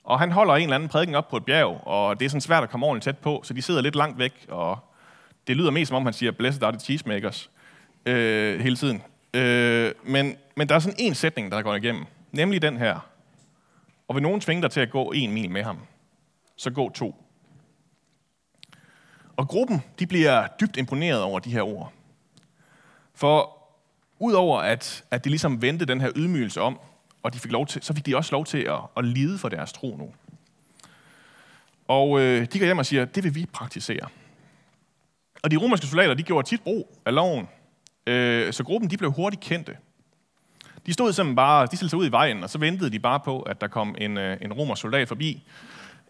Og 0.05 0.21
han 0.21 0.33
holder 0.33 0.55
en 0.55 0.63
eller 0.63 0.75
anden 0.75 0.89
prædiken 0.89 1.15
op 1.15 1.29
på 1.29 1.37
et 1.37 1.45
bjerg, 1.45 1.87
og 1.87 2.21
det 2.21 2.27
er 2.27 2.31
sådan 2.31 2.41
svært 2.41 2.63
at 2.63 2.71
komme 2.71 2.87
ordentligt 2.87 3.05
tæt 3.05 3.19
på, 3.19 3.41
så 3.45 3.55
de 3.55 3.63
sidder 3.63 3.81
lidt 3.81 3.97
langt 3.97 4.19
væk, 4.19 4.47
og 4.49 4.79
det 5.47 5.57
lyder 5.57 5.71
mest 5.71 5.89
som 5.89 5.97
om, 5.97 6.05
han 6.05 6.13
siger, 6.13 6.33
blessed 6.33 6.63
are 6.63 6.73
the 6.73 6.81
cheesemakers, 6.81 7.51
øh, 8.07 8.61
hele 8.61 8.77
tiden. 8.77 9.03
Øh, 9.35 9.93
men, 10.05 10.37
men 10.57 10.69
der 10.69 10.75
er 10.75 10.79
sådan 10.79 10.97
en 10.99 11.15
sætning, 11.15 11.53
der 11.53 11.63
går 11.63 11.75
igennem, 11.75 12.05
nemlig 12.33 12.63
den 12.63 12.77
her. 12.77 13.11
Og 14.09 14.15
vil 14.15 14.23
nogen 14.23 14.41
tvinge 14.41 14.63
dig 14.63 14.71
til 14.71 14.81
at 14.81 14.91
gå 14.91 15.13
en 15.13 15.33
mil 15.33 15.51
med 15.51 15.63
ham, 15.63 15.79
så 16.57 16.71
gå 16.71 16.91
to. 16.91 17.25
Og 19.37 19.49
gruppen, 19.49 19.83
de 19.99 20.07
bliver 20.07 20.47
dybt 20.61 20.77
imponeret 20.77 21.23
over 21.23 21.41
de 21.41 21.51
her 21.51 21.63
ord. 21.63 21.93
For 23.15 23.57
udover 24.19 24.61
at, 24.61 25.05
at 25.11 25.25
de 25.25 25.29
ligesom 25.29 25.63
vendte 25.63 25.85
den 25.85 26.01
her 26.01 26.11
ydmygelse 26.17 26.61
om, 26.61 26.81
og 27.23 27.35
de 27.35 27.39
fik 27.39 27.53
lov 27.53 27.67
til, 27.67 27.83
så 27.83 27.95
fik 27.95 28.07
de 28.07 28.17
også 28.17 28.33
lov 28.33 28.45
til 28.45 28.59
at, 28.59 28.81
at 28.97 29.05
lide 29.05 29.39
for 29.39 29.49
deres 29.49 29.73
tro 29.73 29.97
nu. 29.97 30.13
Og 31.89 32.21
øh, 32.21 32.47
de 32.53 32.59
går 32.59 32.65
hjem 32.65 32.79
og 32.79 32.87
siger, 32.87 33.05
det 33.05 33.25
vil 33.25 33.35
vi 33.35 33.47
praktisere. 33.47 34.09
Og 35.43 35.51
de 35.51 35.57
romerske 35.57 35.87
soldater, 35.87 36.15
de 36.15 36.23
gjorde 36.23 36.49
tit 36.49 36.63
brug 36.63 36.99
af 37.07 37.15
loven, 37.15 37.49
øh, 38.07 38.53
så 38.53 38.65
gruppen 38.65 38.91
de 38.91 38.97
blev 38.97 39.13
hurtigt 39.13 39.43
kendte. 39.43 39.77
De 40.87 40.93
stod 40.93 41.13
simpelthen 41.13 41.37
bare, 41.37 41.67
de 41.67 41.77
stillede 41.77 41.91
sig 41.91 41.99
ud 41.99 42.07
i 42.07 42.13
vejen, 42.13 42.43
og 42.43 42.51
så 42.51 42.59
ventede 42.59 42.91
de 42.91 42.99
bare 42.99 43.21
på, 43.21 43.41
at 43.41 43.61
der 43.61 43.67
kom 43.67 43.95
en, 43.99 44.19
øh, 44.19 44.37
en 44.43 44.53
romersk 44.53 44.83
soldat 44.83 45.09
forbi. 45.09 45.43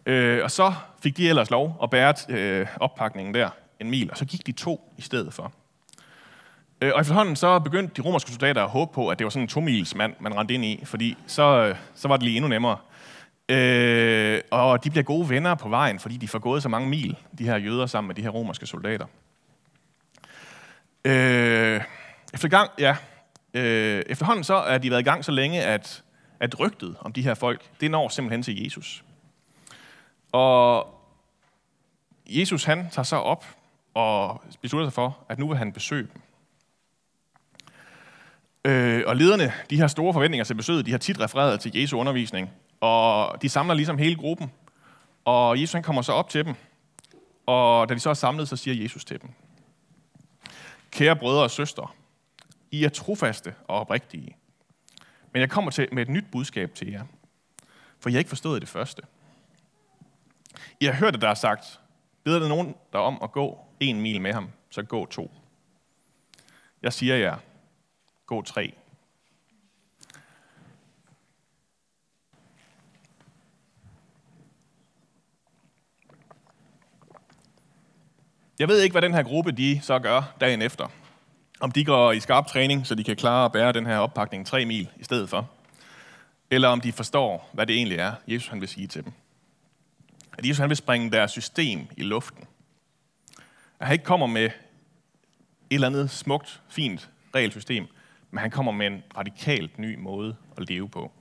Øh, 0.05 0.43
og 0.43 0.51
så 0.51 0.73
fik 1.03 1.17
de 1.17 1.29
ellers 1.29 1.49
lov 1.49 1.77
at 1.83 1.89
bære 1.89 2.13
øh, 2.29 2.67
oppakningen 2.79 3.33
der 3.33 3.49
en 3.79 3.89
mil, 3.89 4.11
og 4.11 4.17
så 4.17 4.25
gik 4.25 4.47
de 4.47 4.51
to 4.51 4.93
i 4.97 5.01
stedet 5.01 5.33
for. 5.33 5.53
Øh, 6.81 6.91
og 6.95 7.01
efterhånden 7.01 7.35
så 7.35 7.59
begyndte 7.59 7.93
de 8.01 8.07
romerske 8.07 8.31
soldater 8.31 8.63
at 8.63 8.69
håbe 8.69 8.93
på, 8.93 9.07
at 9.07 9.19
det 9.19 9.25
var 9.25 9.29
sådan 9.29 9.43
en 9.43 9.47
to-mils 9.47 9.95
mand, 9.95 10.13
man 10.19 10.37
rendte 10.37 10.53
ind 10.53 10.65
i, 10.65 10.81
fordi 10.85 11.17
så, 11.27 11.65
øh, 11.67 11.75
så 11.95 12.07
var 12.07 12.17
det 12.17 12.23
lige 12.23 12.35
endnu 12.35 12.49
nemmere. 12.49 12.77
Øh, 13.49 14.41
og 14.51 14.83
de 14.83 14.89
bliver 14.89 15.03
gode 15.03 15.29
venner 15.29 15.55
på 15.55 15.69
vejen, 15.69 15.99
fordi 15.99 16.17
de 16.17 16.27
får 16.27 16.39
gået 16.39 16.63
så 16.63 16.69
mange 16.69 16.89
mil, 16.89 17.17
de 17.37 17.43
her 17.43 17.57
jøder, 17.57 17.85
sammen 17.85 18.07
med 18.07 18.15
de 18.15 18.21
her 18.21 18.29
romerske 18.29 18.65
soldater. 18.65 19.05
Øh, 21.05 21.81
efter 22.33 22.47
gang, 22.47 22.71
ja, 22.79 22.95
øh, 23.53 24.03
efterhånden 24.07 24.43
så 24.43 24.55
er 24.55 24.77
de 24.77 24.91
været 24.91 25.01
i 25.01 25.03
gang 25.03 25.25
så 25.25 25.31
længe, 25.31 25.63
at, 25.63 26.03
at 26.39 26.59
rygtet 26.59 26.95
om 26.99 27.13
de 27.13 27.21
her 27.21 27.33
folk, 27.33 27.61
det 27.81 27.91
når 27.91 28.09
simpelthen 28.09 28.43
til 28.43 28.63
Jesus. 28.63 29.03
Og 30.31 30.87
Jesus 32.25 32.63
han 32.63 32.89
tager 32.91 33.03
så 33.03 33.15
op 33.15 33.45
og 33.93 34.41
beslutter 34.61 34.87
sig 34.87 34.93
for, 34.93 35.17
at 35.29 35.39
nu 35.39 35.47
vil 35.47 35.57
han 35.57 35.73
besøge 35.73 36.07
dem. 36.13 36.21
Øh, 38.65 39.03
og 39.07 39.15
lederne, 39.15 39.53
de 39.69 39.79
har 39.79 39.87
store 39.87 40.13
forventninger 40.13 40.43
til 40.43 40.53
besøget, 40.53 40.85
de 40.85 40.91
har 40.91 40.97
tit 40.97 41.19
refereret 41.19 41.59
til 41.59 41.71
Jesu 41.75 41.97
undervisning, 41.97 42.49
og 42.81 43.41
de 43.41 43.49
samler 43.49 43.73
ligesom 43.73 43.97
hele 43.97 44.15
gruppen, 44.15 44.51
og 45.25 45.61
Jesus 45.61 45.73
han 45.73 45.83
kommer 45.83 46.01
så 46.01 46.11
op 46.11 46.29
til 46.29 46.45
dem, 46.45 46.55
og 47.45 47.89
da 47.89 47.93
de 47.93 47.99
så 47.99 48.09
er 48.09 48.13
samlet, 48.13 48.47
så 48.47 48.55
siger 48.55 48.81
Jesus 48.81 49.05
til 49.05 49.21
dem, 49.21 49.29
Kære 50.91 51.15
brødre 51.15 51.43
og 51.43 51.51
søstre, 51.51 51.87
I 52.71 52.83
er 52.83 52.89
trofaste 52.89 53.55
og 53.67 53.79
oprigtige, 53.79 54.37
men 55.33 55.39
jeg 55.39 55.49
kommer 55.49 55.71
til 55.71 55.89
med 55.91 56.01
et 56.01 56.09
nyt 56.09 56.25
budskab 56.31 56.73
til 56.73 56.91
jer, 56.91 57.05
for 57.99 58.09
I 58.09 58.11
har 58.11 58.19
ikke 58.19 58.29
forstået 58.29 58.61
det 58.61 58.69
første. 58.69 59.01
I 60.79 60.85
har 60.85 60.93
hørt, 60.93 61.15
at 61.15 61.21
der 61.21 61.29
er 61.29 61.33
sagt, 61.33 61.79
beder 62.23 62.39
der 62.39 62.47
nogen 62.47 62.75
der 62.93 62.99
om 62.99 63.19
at 63.23 63.31
gå 63.31 63.59
en 63.79 64.01
mil 64.01 64.21
med 64.21 64.33
ham, 64.33 64.49
så 64.69 64.83
gå 64.83 65.05
to. 65.05 65.31
Jeg 66.81 66.93
siger 66.93 67.15
jer, 67.15 67.37
gå 68.25 68.41
tre. 68.41 68.73
Jeg 78.61 78.67
ved 78.67 78.81
ikke, 78.81 78.93
hvad 78.93 79.01
den 79.01 79.13
her 79.13 79.23
gruppe 79.23 79.51
de 79.51 79.79
så 79.81 79.99
gør 79.99 80.35
dagen 80.41 80.61
efter. 80.61 80.87
Om 81.59 81.71
de 81.71 81.85
går 81.85 82.11
i 82.11 82.19
skarp 82.19 82.47
træning, 82.47 82.87
så 82.87 82.95
de 82.95 83.03
kan 83.03 83.15
klare 83.15 83.45
at 83.45 83.51
bære 83.51 83.71
den 83.71 83.85
her 83.85 83.97
oppakning 83.97 84.47
tre 84.47 84.65
mil 84.65 84.89
i 84.99 85.03
stedet 85.03 85.29
for. 85.29 85.49
Eller 86.51 86.67
om 86.67 86.81
de 86.81 86.91
forstår, 86.91 87.49
hvad 87.53 87.67
det 87.67 87.75
egentlig 87.75 87.97
er, 87.97 88.13
Jesus 88.27 88.47
han 88.47 88.61
vil 88.61 88.67
sige 88.67 88.87
til 88.87 89.03
dem. 89.03 89.13
At 90.37 90.45
Jesus 90.45 90.59
han 90.59 90.69
vil 90.69 90.77
springe 90.77 91.11
deres 91.11 91.31
system 91.31 91.87
i 91.97 92.03
luften. 92.03 92.43
At 93.79 93.87
han 93.87 93.93
ikke 93.93 94.05
kommer 94.05 94.27
med 94.27 94.45
et 94.45 94.51
eller 95.69 95.87
andet 95.87 96.09
smukt, 96.09 96.61
fint 96.69 97.09
regelsystem, 97.35 97.87
men 98.31 98.39
han 98.39 98.51
kommer 98.51 98.71
med 98.71 98.87
en 98.87 99.03
radikalt 99.17 99.79
ny 99.79 99.97
måde 99.99 100.35
at 100.57 100.69
leve 100.69 100.89
på. 100.89 101.11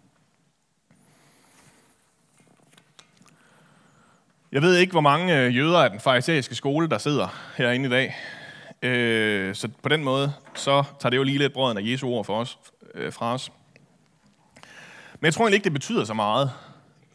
Jeg 4.52 4.62
ved 4.62 4.76
ikke, 4.76 4.90
hvor 4.90 5.00
mange 5.00 5.38
øh, 5.38 5.56
jøder 5.56 5.78
af 5.78 5.90
den 5.90 6.00
farisæiske 6.00 6.54
skole, 6.54 6.88
der 6.88 6.98
sidder 6.98 7.52
herinde 7.56 7.86
i 7.86 7.90
dag. 7.90 8.16
Øh, 8.82 9.54
så 9.54 9.68
på 9.82 9.88
den 9.88 10.04
måde, 10.04 10.32
så 10.54 10.84
tager 11.00 11.10
det 11.10 11.16
jo 11.16 11.22
lige 11.22 11.38
lidt 11.38 11.52
brøden 11.52 11.78
af 11.78 11.82
Jesu 11.82 12.08
ord 12.08 12.24
for 12.24 12.40
os, 12.40 12.58
øh, 12.94 13.12
fra 13.12 13.34
os. 13.34 13.52
Men 15.20 15.24
jeg 15.24 15.34
tror 15.34 15.44
egentlig 15.44 15.56
ikke, 15.56 15.64
det 15.64 15.72
betyder 15.72 16.04
så 16.04 16.14
meget, 16.14 16.50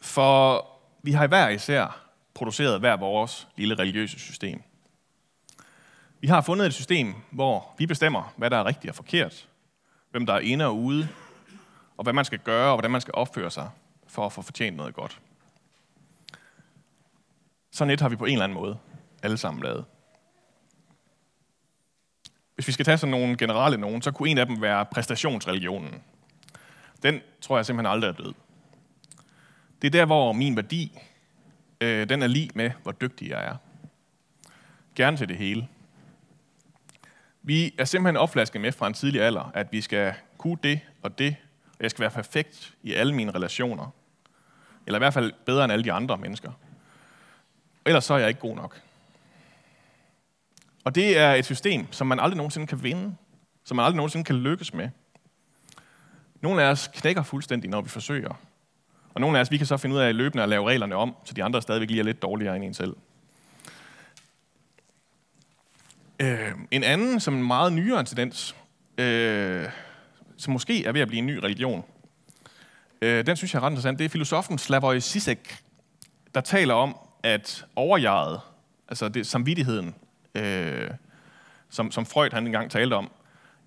for 0.00 0.66
vi 1.02 1.12
har 1.12 1.24
i 1.24 1.28
hver 1.28 1.48
især 1.48 2.00
produceret 2.34 2.80
hver 2.80 2.96
vores 2.96 3.48
lille 3.56 3.74
religiøse 3.74 4.18
system. 4.18 4.62
Vi 6.20 6.26
har 6.26 6.40
fundet 6.40 6.66
et 6.66 6.74
system, 6.74 7.14
hvor 7.30 7.74
vi 7.78 7.86
bestemmer, 7.86 8.32
hvad 8.36 8.50
der 8.50 8.56
er 8.56 8.66
rigtigt 8.66 8.90
og 8.90 8.96
forkert, 8.96 9.48
hvem 10.10 10.26
der 10.26 10.34
er 10.34 10.40
inde 10.40 10.66
og 10.66 10.76
ude, 10.76 11.08
og 11.96 12.02
hvad 12.02 12.12
man 12.12 12.24
skal 12.24 12.38
gøre, 12.38 12.70
og 12.70 12.76
hvordan 12.76 12.90
man 12.90 13.00
skal 13.00 13.14
opføre 13.14 13.50
sig 13.50 13.70
for 14.08 14.26
at 14.26 14.32
få 14.32 14.42
fortjent 14.42 14.76
noget 14.76 14.94
godt. 14.94 15.20
Sådan 17.76 17.90
et 17.90 18.00
har 18.00 18.08
vi 18.08 18.16
på 18.16 18.24
en 18.24 18.32
eller 18.32 18.44
anden 18.44 18.58
måde 18.58 18.78
alle 19.22 19.36
sammen 19.36 19.62
lavet. 19.62 19.84
Hvis 22.54 22.66
vi 22.66 22.72
skal 22.72 22.84
tage 22.84 22.98
sådan 22.98 23.10
nogle 23.10 23.36
generelle 23.36 23.78
nogen, 23.78 24.02
så 24.02 24.10
kunne 24.10 24.28
en 24.28 24.38
af 24.38 24.46
dem 24.46 24.62
være 24.62 24.86
præstationsreligionen. 24.86 26.02
Den 27.02 27.20
tror 27.40 27.56
jeg 27.56 27.66
simpelthen 27.66 27.92
aldrig 27.92 28.08
er 28.08 28.12
død. 28.12 28.34
Det 29.82 29.86
er 29.86 29.90
der, 29.90 30.04
hvor 30.04 30.32
min 30.32 30.56
værdi, 30.56 30.98
øh, 31.80 32.08
den 32.08 32.22
er 32.22 32.26
lige 32.26 32.50
med, 32.54 32.70
hvor 32.82 32.92
dygtig 32.92 33.28
jeg 33.28 33.44
er. 33.44 33.56
Gerne 34.94 35.16
til 35.16 35.28
det 35.28 35.36
hele. 35.36 35.68
Vi 37.42 37.74
er 37.78 37.84
simpelthen 37.84 38.16
opflasket 38.16 38.60
med 38.60 38.72
fra 38.72 38.86
en 38.86 38.94
tidlig 38.94 39.22
alder, 39.22 39.50
at 39.54 39.72
vi 39.72 39.80
skal 39.80 40.14
kunne 40.38 40.58
det 40.62 40.80
og 41.02 41.18
det, 41.18 41.36
og 41.68 41.82
jeg 41.82 41.90
skal 41.90 42.00
være 42.00 42.10
perfekt 42.10 42.74
i 42.82 42.94
alle 42.94 43.14
mine 43.14 43.32
relationer. 43.34 43.94
Eller 44.86 44.98
i 44.98 45.00
hvert 45.00 45.14
fald 45.14 45.32
bedre 45.46 45.64
end 45.64 45.72
alle 45.72 45.84
de 45.84 45.92
andre 45.92 46.18
mennesker. 46.18 46.52
Ellers 47.86 48.04
så 48.04 48.14
er 48.14 48.18
jeg 48.18 48.28
ikke 48.28 48.40
god 48.40 48.56
nok. 48.56 48.80
Og 50.84 50.94
det 50.94 51.18
er 51.18 51.34
et 51.34 51.44
system, 51.44 51.92
som 51.92 52.06
man 52.06 52.20
aldrig 52.20 52.36
nogensinde 52.36 52.66
kan 52.66 52.82
vinde. 52.82 53.16
Som 53.64 53.76
man 53.76 53.84
aldrig 53.84 53.96
nogensinde 53.96 54.24
kan 54.24 54.36
lykkes 54.36 54.74
med. 54.74 54.88
Nogle 56.40 56.62
af 56.62 56.70
os 56.70 56.90
knækker 56.94 57.22
fuldstændig, 57.22 57.70
når 57.70 57.80
vi 57.80 57.88
forsøger. 57.88 58.34
Og 59.14 59.20
nogle 59.20 59.38
af 59.38 59.42
os, 59.42 59.50
vi 59.50 59.56
kan 59.56 59.66
så 59.66 59.76
finde 59.76 59.96
ud 59.96 60.00
af 60.00 60.16
løbende 60.16 60.42
at 60.42 60.48
lave 60.48 60.68
reglerne 60.68 60.96
om, 60.96 61.16
så 61.24 61.34
de 61.34 61.44
andre 61.44 61.62
stadigvæk 61.62 61.88
lige 61.88 62.00
er 62.00 62.04
lidt 62.04 62.22
dårligere 62.22 62.56
end 62.56 62.64
en 62.64 62.74
selv. 62.74 62.96
Øh, 66.20 66.52
en 66.70 66.84
anden, 66.84 67.20
som 67.20 67.34
en 67.34 67.46
meget 67.46 67.72
nyere 67.72 68.04
tendens, 68.04 68.56
øh, 68.98 69.68
som 70.36 70.52
måske 70.52 70.84
er 70.84 70.92
ved 70.92 71.00
at 71.00 71.08
blive 71.08 71.18
en 71.18 71.26
ny 71.26 71.36
religion, 71.36 71.84
øh, 73.02 73.26
den 73.26 73.36
synes 73.36 73.54
jeg 73.54 73.60
er 73.60 73.64
ret 73.64 73.70
interessant, 73.70 73.98
det 73.98 74.04
er 74.04 74.08
filosofen 74.08 74.58
Slavoj 74.58 75.00
Zizek, 75.00 75.58
der 76.34 76.40
taler 76.40 76.74
om, 76.74 76.96
at 77.26 77.66
overjaget, 77.76 78.40
altså 78.88 79.08
det, 79.08 79.26
samvittigheden, 79.26 79.94
øh, 80.34 80.90
som, 81.70 81.90
som 81.90 82.06
Freud 82.06 82.30
han 82.32 82.46
engang 82.46 82.70
talte 82.70 82.94
om, 82.94 83.10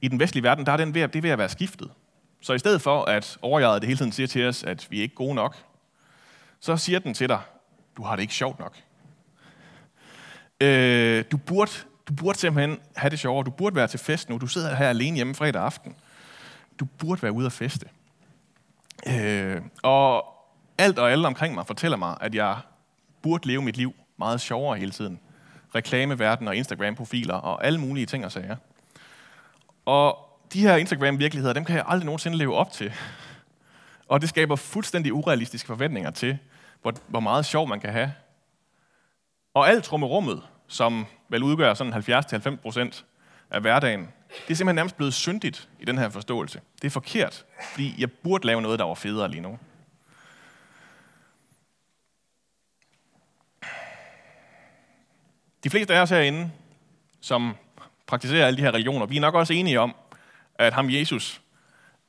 i 0.01 0.07
den 0.07 0.19
vestlige 0.19 0.43
verden, 0.43 0.65
der 0.65 0.71
er 0.71 0.77
den 0.77 0.93
ved, 0.93 1.01
det 1.07 1.15
er 1.15 1.21
ved 1.21 1.29
at 1.29 1.37
være 1.37 1.49
skiftet. 1.49 1.91
Så 2.41 2.53
i 2.53 2.59
stedet 2.59 2.81
for, 2.81 3.05
at 3.05 3.37
overjaget 3.41 3.81
det 3.81 3.87
hele 3.87 3.97
tiden 3.97 4.11
siger 4.11 4.27
til 4.27 4.47
os, 4.47 4.63
at 4.63 4.87
vi 4.89 4.97
er 4.97 5.01
ikke 5.01 5.15
gode 5.15 5.35
nok, 5.35 5.55
så 6.59 6.77
siger 6.77 6.99
den 6.99 7.13
til 7.13 7.29
dig, 7.29 7.39
du 7.97 8.03
har 8.03 8.15
det 8.15 8.21
ikke 8.21 8.33
sjovt 8.33 8.59
nok. 8.59 8.77
Øh, 10.61 11.23
du, 11.31 11.37
burde, 11.37 11.71
du 12.07 12.13
burde 12.13 12.37
simpelthen 12.37 12.79
have 12.95 13.09
det 13.09 13.19
sjovere. 13.19 13.45
Du 13.45 13.51
burde 13.51 13.75
være 13.75 13.87
til 13.87 13.99
fest 13.99 14.29
nu. 14.29 14.37
Du 14.37 14.47
sidder 14.47 14.75
her 14.75 14.89
alene 14.89 15.15
hjemme 15.15 15.35
fredag 15.35 15.61
aften. 15.61 15.95
Du 16.79 16.85
burde 16.85 17.23
være 17.23 17.31
ude 17.31 17.45
at 17.45 17.51
feste. 17.51 17.85
Øh, 19.07 19.61
og 19.83 20.25
alt 20.77 20.99
og 20.99 21.11
alle 21.11 21.27
omkring 21.27 21.53
mig 21.53 21.67
fortæller 21.67 21.97
mig, 21.97 22.17
at 22.21 22.35
jeg 22.35 22.57
burde 23.21 23.47
leve 23.47 23.61
mit 23.61 23.77
liv 23.77 23.95
meget 24.17 24.41
sjovere 24.41 24.77
hele 24.77 24.91
tiden. 24.91 25.19
Reklameverden 25.75 26.47
og 26.47 26.55
Instagram-profiler 26.55 27.33
og 27.33 27.65
alle 27.65 27.79
mulige 27.79 28.05
ting 28.05 28.25
og 28.25 28.31
sager. 28.31 28.55
Og 29.85 30.17
de 30.53 30.61
her 30.61 30.75
Instagram-virkeligheder, 30.75 31.53
dem 31.53 31.65
kan 31.65 31.75
jeg 31.75 31.83
aldrig 31.87 32.05
nogensinde 32.05 32.37
leve 32.37 32.55
op 32.55 32.71
til. 32.71 32.93
Og 34.07 34.21
det 34.21 34.29
skaber 34.29 34.55
fuldstændig 34.55 35.13
urealistiske 35.13 35.67
forventninger 35.67 36.11
til, 36.11 36.37
hvor, 36.81 36.93
hvor 37.07 37.19
meget 37.19 37.45
sjov 37.45 37.67
man 37.67 37.79
kan 37.79 37.91
have. 37.91 38.13
Og 39.53 39.69
alt 39.69 39.93
rummet, 39.93 40.41
som 40.67 41.05
vel 41.29 41.43
udgør 41.43 41.73
sådan 41.73 41.93
70-90 41.93 42.55
procent 42.55 43.05
af 43.49 43.61
hverdagen, 43.61 43.99
det 44.01 44.53
er 44.53 44.55
simpelthen 44.55 44.75
nærmest 44.75 44.97
blevet 44.97 45.13
syndigt 45.13 45.69
i 45.79 45.85
den 45.85 45.97
her 45.97 46.09
forståelse. 46.09 46.61
Det 46.81 46.87
er 46.87 46.91
forkert, 46.91 47.45
fordi 47.71 47.95
jeg 47.97 48.11
burde 48.11 48.47
lave 48.47 48.61
noget, 48.61 48.79
der 48.79 48.85
var 48.85 48.93
federe 48.93 49.31
lige 49.31 49.41
nu. 49.41 49.59
De 55.63 55.69
fleste 55.69 55.95
af 55.95 56.01
os 56.01 56.09
herinde, 56.09 56.51
som 57.21 57.55
praktiserer 58.07 58.47
alle 58.47 58.57
de 58.57 58.61
her 58.61 58.71
religioner, 58.71 59.05
vi 59.05 59.17
er 59.17 59.21
nok 59.21 59.35
også 59.35 59.53
enige 59.53 59.79
om, 59.79 59.95
at 60.55 60.73
ham 60.73 60.89
Jesus, 60.89 61.41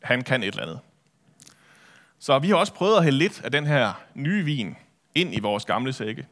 han 0.02 0.22
kan 0.22 0.42
et 0.42 0.48
eller 0.48 0.62
andet. 0.62 0.80
Så 2.18 2.38
vi 2.38 2.48
har 2.48 2.56
også 2.56 2.72
prøvet 2.72 2.96
at 2.96 3.04
hælde 3.04 3.18
lidt 3.18 3.40
af 3.44 3.50
den 3.50 3.66
her 3.66 3.92
nye 4.14 4.44
vin 4.44 4.76
ind 5.14 5.34
i 5.34 5.40
vores 5.40 5.64
gamle 5.64 5.92
sække. 5.92 6.26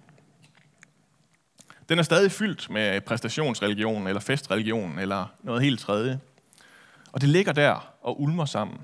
Den 1.88 1.98
er 1.98 2.02
stadig 2.02 2.32
fyldt 2.32 2.70
med 2.70 3.00
præstationsreligion, 3.00 4.06
eller 4.06 4.20
festreligion, 4.20 4.98
eller 4.98 5.26
noget 5.42 5.62
helt 5.62 5.80
tredje. 5.80 6.20
Og 7.12 7.20
det 7.20 7.28
ligger 7.28 7.52
der 7.52 7.94
og 8.02 8.20
ulmer 8.20 8.44
sammen. 8.44 8.78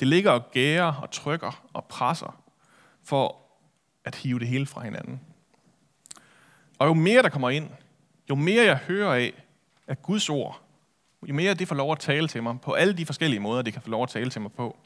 Det 0.00 0.08
ligger 0.08 0.30
og 0.30 0.50
gærer 0.50 0.92
og 0.92 1.10
trykker 1.10 1.64
og 1.72 1.84
presser 1.84 2.40
for 3.04 3.36
at 4.04 4.14
hive 4.14 4.38
det 4.38 4.48
hele 4.48 4.66
fra 4.66 4.80
hinanden. 4.80 5.20
Og 6.78 6.86
jo 6.86 6.94
mere 6.94 7.22
der 7.22 7.28
kommer 7.28 7.50
ind, 7.50 7.70
jo 8.30 8.34
mere 8.34 8.64
jeg 8.64 8.76
hører 8.76 9.14
af, 9.14 9.32
at 9.86 10.02
Guds 10.02 10.28
ord 10.28 10.66
jo 11.28 11.34
mere 11.34 11.54
det 11.54 11.68
får 11.68 11.74
lov 11.74 11.92
at 11.92 11.98
tale 11.98 12.28
til 12.28 12.42
mig, 12.42 12.60
på 12.60 12.72
alle 12.72 12.92
de 12.92 13.06
forskellige 13.06 13.40
måder, 13.40 13.62
det 13.62 13.72
kan 13.72 13.82
få 13.82 13.90
lov 13.90 14.02
at 14.02 14.08
tale 14.08 14.30
til 14.30 14.40
mig 14.40 14.52
på, 14.52 14.76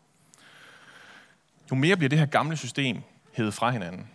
jo 1.70 1.76
mere 1.76 1.96
bliver 1.96 2.08
det 2.08 2.18
her 2.18 2.26
gamle 2.26 2.56
system 2.56 3.02
hævet 3.32 3.54
fra 3.54 3.70
hinanden. 3.70 4.08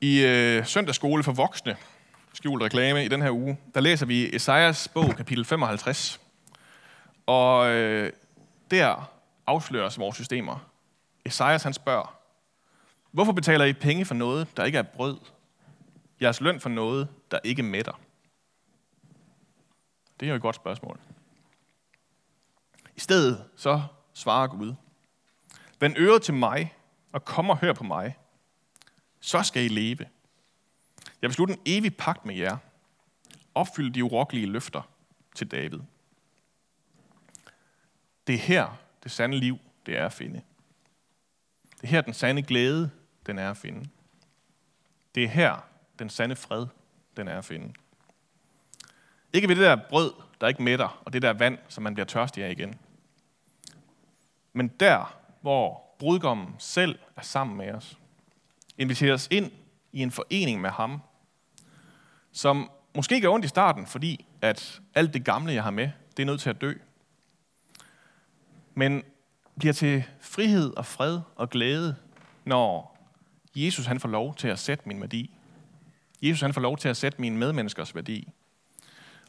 I 0.00 0.24
øh, 0.24 0.66
søndagsskole 0.66 1.22
for 1.22 1.32
voksne, 1.32 1.76
skjult 2.32 2.62
reklame 2.62 3.04
i 3.04 3.08
den 3.08 3.22
her 3.22 3.30
uge, 3.30 3.58
der 3.74 3.80
læser 3.80 4.06
vi 4.06 4.36
Esajas 4.36 4.88
bog, 4.88 5.16
kapitel 5.16 5.44
55. 5.44 6.20
Og 7.26 7.70
øh, 7.70 8.12
der 8.70 9.10
afsløres 9.46 9.98
vores 9.98 10.16
systemer. 10.16 10.68
Esajas 11.24 11.62
han 11.62 11.72
spørger, 11.72 12.21
hvorfor 13.12 13.32
betaler 13.32 13.64
I 13.64 13.72
penge 13.72 14.04
for 14.04 14.14
noget, 14.14 14.56
der 14.56 14.64
ikke 14.64 14.78
er 14.78 14.82
brød? 14.82 15.18
Jeres 16.20 16.40
løn 16.40 16.60
for 16.60 16.68
noget, 16.68 17.08
der 17.30 17.38
ikke 17.44 17.62
mætter. 17.62 18.00
Det 20.20 20.26
er 20.26 20.30
jo 20.30 20.36
et 20.36 20.42
godt 20.42 20.56
spørgsmål. 20.56 21.00
I 22.96 23.00
stedet 23.00 23.44
så 23.56 23.82
svarer 24.14 24.46
Gud, 24.46 24.74
Vend 25.80 25.96
øret 25.98 26.22
til 26.22 26.34
mig, 26.34 26.74
og 27.12 27.24
kom 27.24 27.50
og 27.50 27.58
hør 27.58 27.72
på 27.72 27.84
mig. 27.84 28.18
Så 29.20 29.42
skal 29.42 29.64
I 29.64 29.68
leve. 29.68 30.08
Jeg 31.22 31.28
vil 31.28 31.32
slutte 31.32 31.54
en 31.54 31.60
evig 31.66 31.96
pagt 31.96 32.26
med 32.26 32.34
jer. 32.34 32.56
Opfylde 33.54 33.94
de 33.94 34.04
urokkelige 34.04 34.46
løfter 34.46 34.82
til 35.34 35.50
David. 35.50 35.80
Det 38.26 38.34
er 38.34 38.38
her, 38.38 38.78
det 39.02 39.10
sande 39.10 39.36
liv, 39.36 39.58
det 39.86 39.98
er 39.98 40.06
at 40.06 40.12
finde. 40.12 40.42
Det 41.74 41.82
er 41.82 41.86
her, 41.86 42.00
den 42.00 42.14
sande 42.14 42.42
glæde, 42.42 42.90
den 43.26 43.38
er 43.38 43.50
at 43.50 43.56
finde. 43.56 43.88
Det 45.14 45.24
er 45.24 45.28
her, 45.28 45.66
den 45.98 46.10
sande 46.10 46.36
fred, 46.36 46.66
den 47.16 47.28
er 47.28 47.38
at 47.38 47.44
finde. 47.44 47.74
Ikke 49.32 49.48
ved 49.48 49.56
det 49.56 49.64
der 49.64 49.76
brød, 49.88 50.12
der 50.40 50.48
ikke 50.48 50.62
mætter, 50.62 51.02
og 51.04 51.12
det 51.12 51.22
der 51.22 51.32
vand, 51.32 51.58
som 51.68 51.82
man 51.82 51.94
bliver 51.94 52.06
tørstig 52.06 52.44
af 52.44 52.50
igen. 52.50 52.74
Men 54.52 54.68
der, 54.68 55.18
hvor 55.40 55.82
brudgommen 55.98 56.54
selv 56.58 56.98
er 57.16 57.22
sammen 57.22 57.56
med 57.56 57.72
os, 57.72 57.98
inviterer 58.78 59.14
os 59.14 59.28
ind 59.30 59.52
i 59.92 60.02
en 60.02 60.10
forening 60.10 60.60
med 60.60 60.70
ham, 60.70 61.02
som 62.32 62.70
måske 62.94 63.20
gør 63.20 63.28
ondt 63.28 63.44
i 63.44 63.48
starten, 63.48 63.86
fordi 63.86 64.26
at 64.40 64.80
alt 64.94 65.14
det 65.14 65.24
gamle, 65.24 65.52
jeg 65.52 65.62
har 65.62 65.70
med, 65.70 65.90
det 66.16 66.22
er 66.22 66.26
nødt 66.26 66.40
til 66.40 66.50
at 66.50 66.60
dø. 66.60 66.72
Men 68.74 69.02
bliver 69.58 69.72
til 69.72 70.04
frihed 70.20 70.76
og 70.76 70.86
fred 70.86 71.20
og 71.36 71.50
glæde, 71.50 71.96
når 72.44 72.91
Jesus 73.54 73.86
han 73.86 74.00
får 74.00 74.08
lov 74.08 74.34
til 74.34 74.48
at 74.48 74.58
sætte 74.58 74.88
min 74.88 75.00
værdi. 75.00 75.30
Jesus 76.22 76.40
han 76.40 76.54
får 76.54 76.60
lov 76.60 76.78
til 76.78 76.88
at 76.88 76.96
sætte 76.96 77.20
mine 77.20 77.38
medmenneskers 77.38 77.94
værdi. 77.94 78.28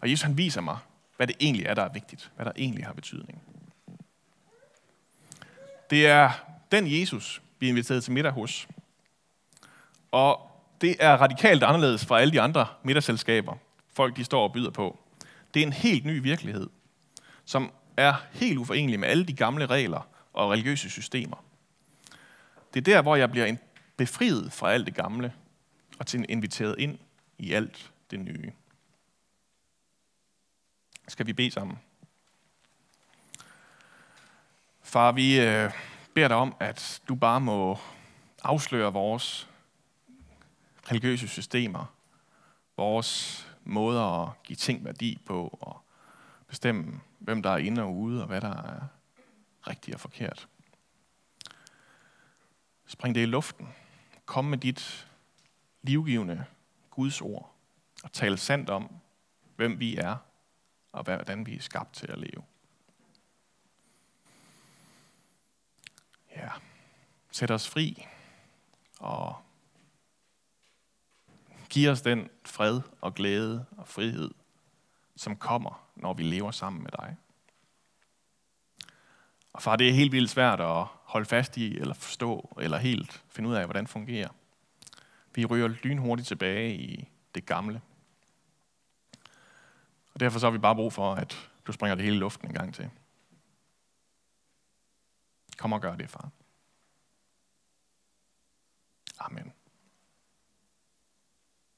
Og 0.02 0.12
Jesus 0.12 0.22
han 0.22 0.38
viser 0.38 0.62
mig, 0.62 0.78
hvad 1.18 1.28
det 1.28 1.36
egentlig 1.40 1.66
er, 1.66 1.74
der 1.74 1.82
er 1.82 1.94
vigtigt. 1.94 2.32
Hvad 2.36 2.46
der 2.46 2.52
egentlig 2.56 2.86
har 2.86 2.94
betydning. 2.94 3.42
Det 5.90 6.08
er 6.08 6.32
den 6.72 7.00
Jesus, 7.00 7.42
vi 7.60 7.66
er 7.66 7.70
inviteret 7.70 8.04
til 8.04 8.14
middag 8.14 8.32
hos. 8.32 8.68
Og 10.12 10.52
det 10.82 10.96
er 11.00 11.18
radikalt 11.18 11.64
anderledes 11.64 12.06
fra 12.06 12.20
alle 12.20 12.34
de 12.34 12.42
andre 12.42 12.68
middagsselskaber, 12.84 13.56
folk 13.94 14.16
de 14.18 14.24
står 14.24 14.44
og 14.44 14.54
byder 14.54 14.72
på. 14.72 15.00
Det 15.54 15.62
er 15.62 15.66
en 15.68 15.74
helt 15.74 16.06
ny 16.06 16.22
virkelighed, 16.22 16.70
som 17.46 17.72
er 17.98 18.14
helt 18.32 18.58
uforenelig 18.58 19.00
med 19.00 19.08
alle 19.08 19.26
de 19.26 19.34
gamle 19.34 19.66
regler 19.66 20.08
og 20.34 20.52
religiøse 20.52 20.90
systemer. 20.90 21.44
Det 22.74 22.80
er 22.80 22.94
der, 22.94 23.02
hvor 23.02 23.16
jeg 23.16 23.32
bliver 23.32 23.46
befriet 23.98 24.54
fra 24.54 24.72
alt 24.72 24.86
det 24.86 24.96
gamle 24.96 25.34
og 26.00 26.08
til 26.08 26.26
inviteret 26.30 26.76
ind 26.80 27.00
i 27.38 27.54
alt 27.54 27.92
det 28.12 28.20
nye 28.20 28.52
skal 31.08 31.28
vi 31.28 31.34
bede 31.34 31.52
sammen. 31.52 31.80
Far, 34.82 35.12
vi 35.12 35.40
øh, 35.40 35.72
beder 36.14 36.28
dig 36.28 36.38
om, 36.38 36.56
at 36.60 37.02
du 37.08 37.16
bare 37.16 37.42
må 37.42 37.78
afsløre 38.44 38.94
vores 38.94 39.50
religiøse 40.92 41.28
systemer, 41.28 41.96
vores 42.78 43.48
måder 43.64 44.24
at 44.24 44.44
give 44.44 44.56
ting 44.56 44.86
værdi 44.86 45.18
på, 45.26 45.58
og 45.62 45.82
bestemme, 46.48 47.02
hvem 47.20 47.44
der 47.44 47.50
er 47.50 47.58
inde 47.58 47.82
og 47.82 47.96
ude, 47.96 48.22
og 48.22 48.28
hvad 48.28 48.42
der 48.42 48.64
er 48.64 48.88
rigtigt 49.68 49.96
og 49.96 50.02
forkert. 50.02 50.48
Spring 52.86 53.16
det 53.16 53.22
i 53.22 53.26
luften. 53.26 53.68
Kom 54.26 54.46
med 54.46 54.58
dit 54.58 55.08
livgivende 55.82 56.46
Guds 56.90 57.22
ord, 57.22 57.56
og 58.04 58.12
tal 58.12 58.38
sandt 58.38 58.70
om, 58.70 58.96
hvem 59.56 59.80
vi 59.80 59.98
er 59.98 60.16
og 60.92 61.04
hvordan 61.04 61.46
vi 61.46 61.56
er 61.56 61.62
skabt 61.62 61.94
til 61.94 62.12
at 62.12 62.18
leve. 62.18 62.44
Ja, 66.36 66.50
sæt 67.32 67.52
os 67.52 67.70
fri 67.70 68.08
og 69.00 69.36
giv 71.70 71.90
os 71.90 72.02
den 72.02 72.30
fred 72.46 72.82
og 73.02 73.14
glæde 73.14 73.66
og 73.78 73.88
frihed, 73.88 74.32
som 75.16 75.36
kommer, 75.36 75.90
når 75.96 76.14
vi 76.14 76.24
lever 76.24 76.52
sammen 76.52 76.84
med 76.84 76.92
dig. 76.92 77.18
Og 79.54 79.62
far, 79.62 79.76
det 79.76 79.90
er 79.90 79.94
helt 79.94 80.12
vildt 80.12 80.30
svært 80.30 80.60
at 80.60 80.86
holde 81.04 81.26
fast 81.26 81.58
i, 81.58 81.78
eller 81.78 81.94
forstå, 81.94 82.58
eller 82.62 82.78
helt 82.78 83.24
finde 83.30 83.50
ud 83.50 83.56
af, 83.56 83.66
hvordan 83.66 83.84
det 83.84 83.92
fungerer. 83.92 84.30
Vi 85.36 85.46
ryger 85.46 85.68
lynhurtigt 85.68 86.28
tilbage 86.28 86.76
i 86.76 87.10
det 87.36 87.46
gamle. 87.46 87.82
Og 90.14 90.20
derfor 90.20 90.40
så 90.40 90.46
har 90.46 90.52
vi 90.52 90.58
bare 90.58 90.76
brug 90.76 90.94
for, 90.94 91.16
at 91.16 91.50
du 91.68 91.72
springer 91.72 91.96
det 91.96 92.04
hele 92.04 92.16
i 92.16 92.20
luften 92.20 92.48
en 92.48 92.54
gang 92.54 92.74
til. 92.74 92.90
Kom 95.58 95.74
og 95.74 95.82
gør 95.82 95.96
det, 95.96 96.10
far. 96.10 96.30
Amen. 99.20 99.54